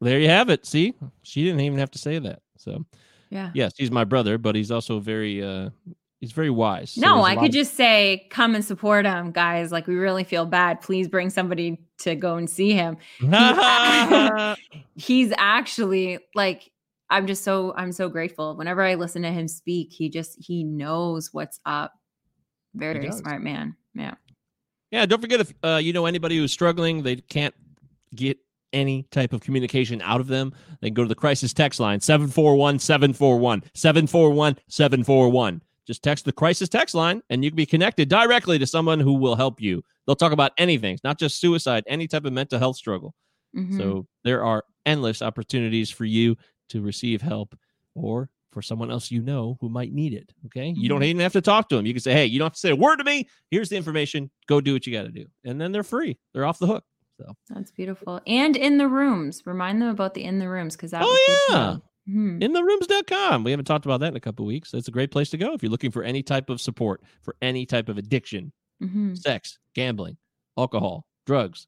[0.00, 0.64] There you have it.
[0.66, 2.42] See, she didn't even have to say that.
[2.56, 2.84] So,
[3.30, 3.50] Yeah.
[3.54, 5.70] yes, he's my brother, but he's also very, uh,
[6.20, 6.90] he's very wise.
[6.92, 9.72] So No, I could of- just say, come and support him, guys.
[9.72, 10.80] Like, we really feel bad.
[10.80, 12.96] Please bring somebody to go and see him.
[14.94, 16.70] He's actually like,
[17.10, 18.56] I'm just so, I'm so grateful.
[18.56, 21.92] Whenever I listen to him speak, he just, he knows what's up.
[22.74, 23.18] Very does.
[23.18, 23.76] smart man.
[23.94, 24.14] Yeah.
[24.90, 27.54] Yeah, don't forget if uh, you know anybody who's struggling, they can't
[28.14, 28.38] get
[28.72, 32.00] any type of communication out of them, they can go to the crisis text line
[32.00, 35.62] 741 741 741 741.
[35.86, 39.14] Just text the crisis text line and you can be connected directly to someone who
[39.14, 39.82] will help you.
[40.06, 43.14] They'll talk about anything, not just suicide, any type of mental health struggle.
[43.56, 43.78] Mhm.
[43.78, 46.36] So there are endless opportunities for you
[46.68, 47.56] to receive help
[47.94, 50.32] or for someone else you know who might need it.
[50.46, 50.72] Okay.
[50.76, 51.06] You don't Mhm.
[51.06, 51.84] even have to talk to them.
[51.86, 53.28] You can say, hey, you don't have to say a word to me.
[53.50, 54.30] Here's the information.
[54.46, 55.26] Go do what you got to do.
[55.44, 56.16] And then they're free.
[56.32, 56.84] They're off the hook.
[57.18, 58.20] So, That's beautiful.
[58.26, 61.76] And in the rooms, remind them about the in the rooms because that oh, yeah.
[62.08, 62.40] Mhm.
[62.42, 63.44] Intherooms.com.
[63.44, 64.72] We haven't talked about that in a couple weeks.
[64.72, 67.36] It's a great place to go if you're looking for any type of support for
[67.42, 68.52] any type of addiction,
[68.82, 69.18] Mhm.
[69.18, 70.16] sex, gambling,
[70.56, 71.66] alcohol, drugs,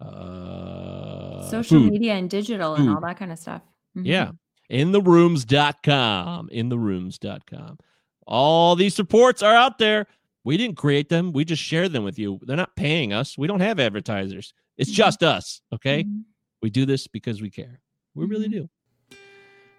[0.00, 1.92] uh, Social food.
[1.92, 3.62] media and digital and all that kind of stuff.
[3.98, 4.06] Mhm.
[4.06, 4.30] Yeah.
[4.70, 6.48] intherooms.com.
[6.52, 7.78] Intherooms.com.
[8.26, 10.06] All these supports are out there.
[10.44, 11.32] We didn't create them.
[11.32, 12.38] We just share them with you.
[12.42, 13.36] They're not paying us.
[13.38, 14.52] We don't have advertisers.
[14.76, 14.94] It's Mhm.
[14.94, 15.60] just us.
[15.72, 16.04] Okay.
[16.04, 16.22] Mhm.
[16.62, 17.80] We do this because we care.
[18.14, 18.52] We really Mhm.
[18.52, 18.68] do.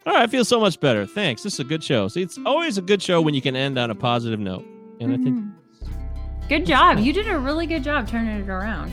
[0.06, 0.24] All right.
[0.24, 1.06] I feel so much better.
[1.06, 1.44] Thanks.
[1.44, 2.08] This is a good show.
[2.08, 4.66] See, it's always a good show when you can end on a positive note.
[5.00, 5.52] And I think Mhm.
[6.50, 6.98] Good job.
[7.00, 8.92] You did a really good job turning it around.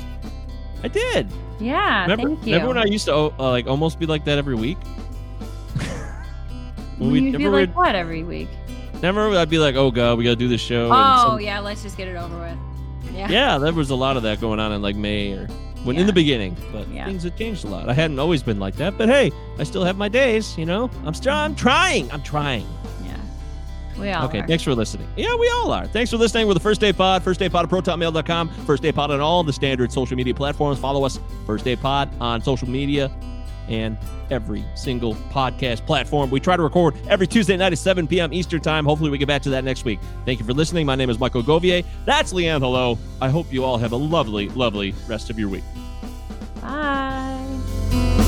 [0.83, 1.27] I did.
[1.59, 2.53] Yeah, remember, thank you.
[2.53, 4.77] remember when I used to uh, like almost be like that every week?
[6.99, 8.49] When we you'd be like what every week?
[9.03, 10.85] Never, I'd be like, oh God, we got to do this show.
[10.85, 13.15] and Oh some- yeah, let's just get it over with.
[13.15, 13.29] Yeah.
[13.31, 15.47] yeah, there was a lot of that going on in like May or
[15.85, 17.05] when in the beginning, but Yeah.
[17.07, 17.89] things have changed a lot.
[17.89, 20.57] I hadn't always been like that, but hey, I still have my days.
[20.59, 22.11] You know, I'm still I'm trying.
[22.11, 22.67] I'm trying.
[23.05, 23.17] Yeah.
[23.99, 24.47] We all okay, are.
[24.47, 25.09] thanks for listening.
[25.17, 25.87] Yeah, we all are.
[25.87, 26.47] Thanks for listening.
[26.49, 29.43] We're the First Day Pod, First Day Pod at ProtonMail.com, First Day Pod on all
[29.45, 30.79] the standard social media platforms.
[30.79, 33.11] Follow us, First Day Pod, on social media
[33.69, 33.97] and
[34.31, 36.31] every single podcast platform.
[36.31, 38.33] We try to record every Tuesday night at 7 p.m.
[38.33, 38.85] Eastern Time.
[38.85, 40.01] Hopefully, we get back to that next week.
[40.25, 40.87] Thank you for listening.
[40.87, 41.85] My name is Michael Govier.
[42.05, 42.99] That's Leanne Hello.
[43.21, 45.65] I hope you all have a lovely, lovely rest of your week.
[46.61, 48.23] Bye.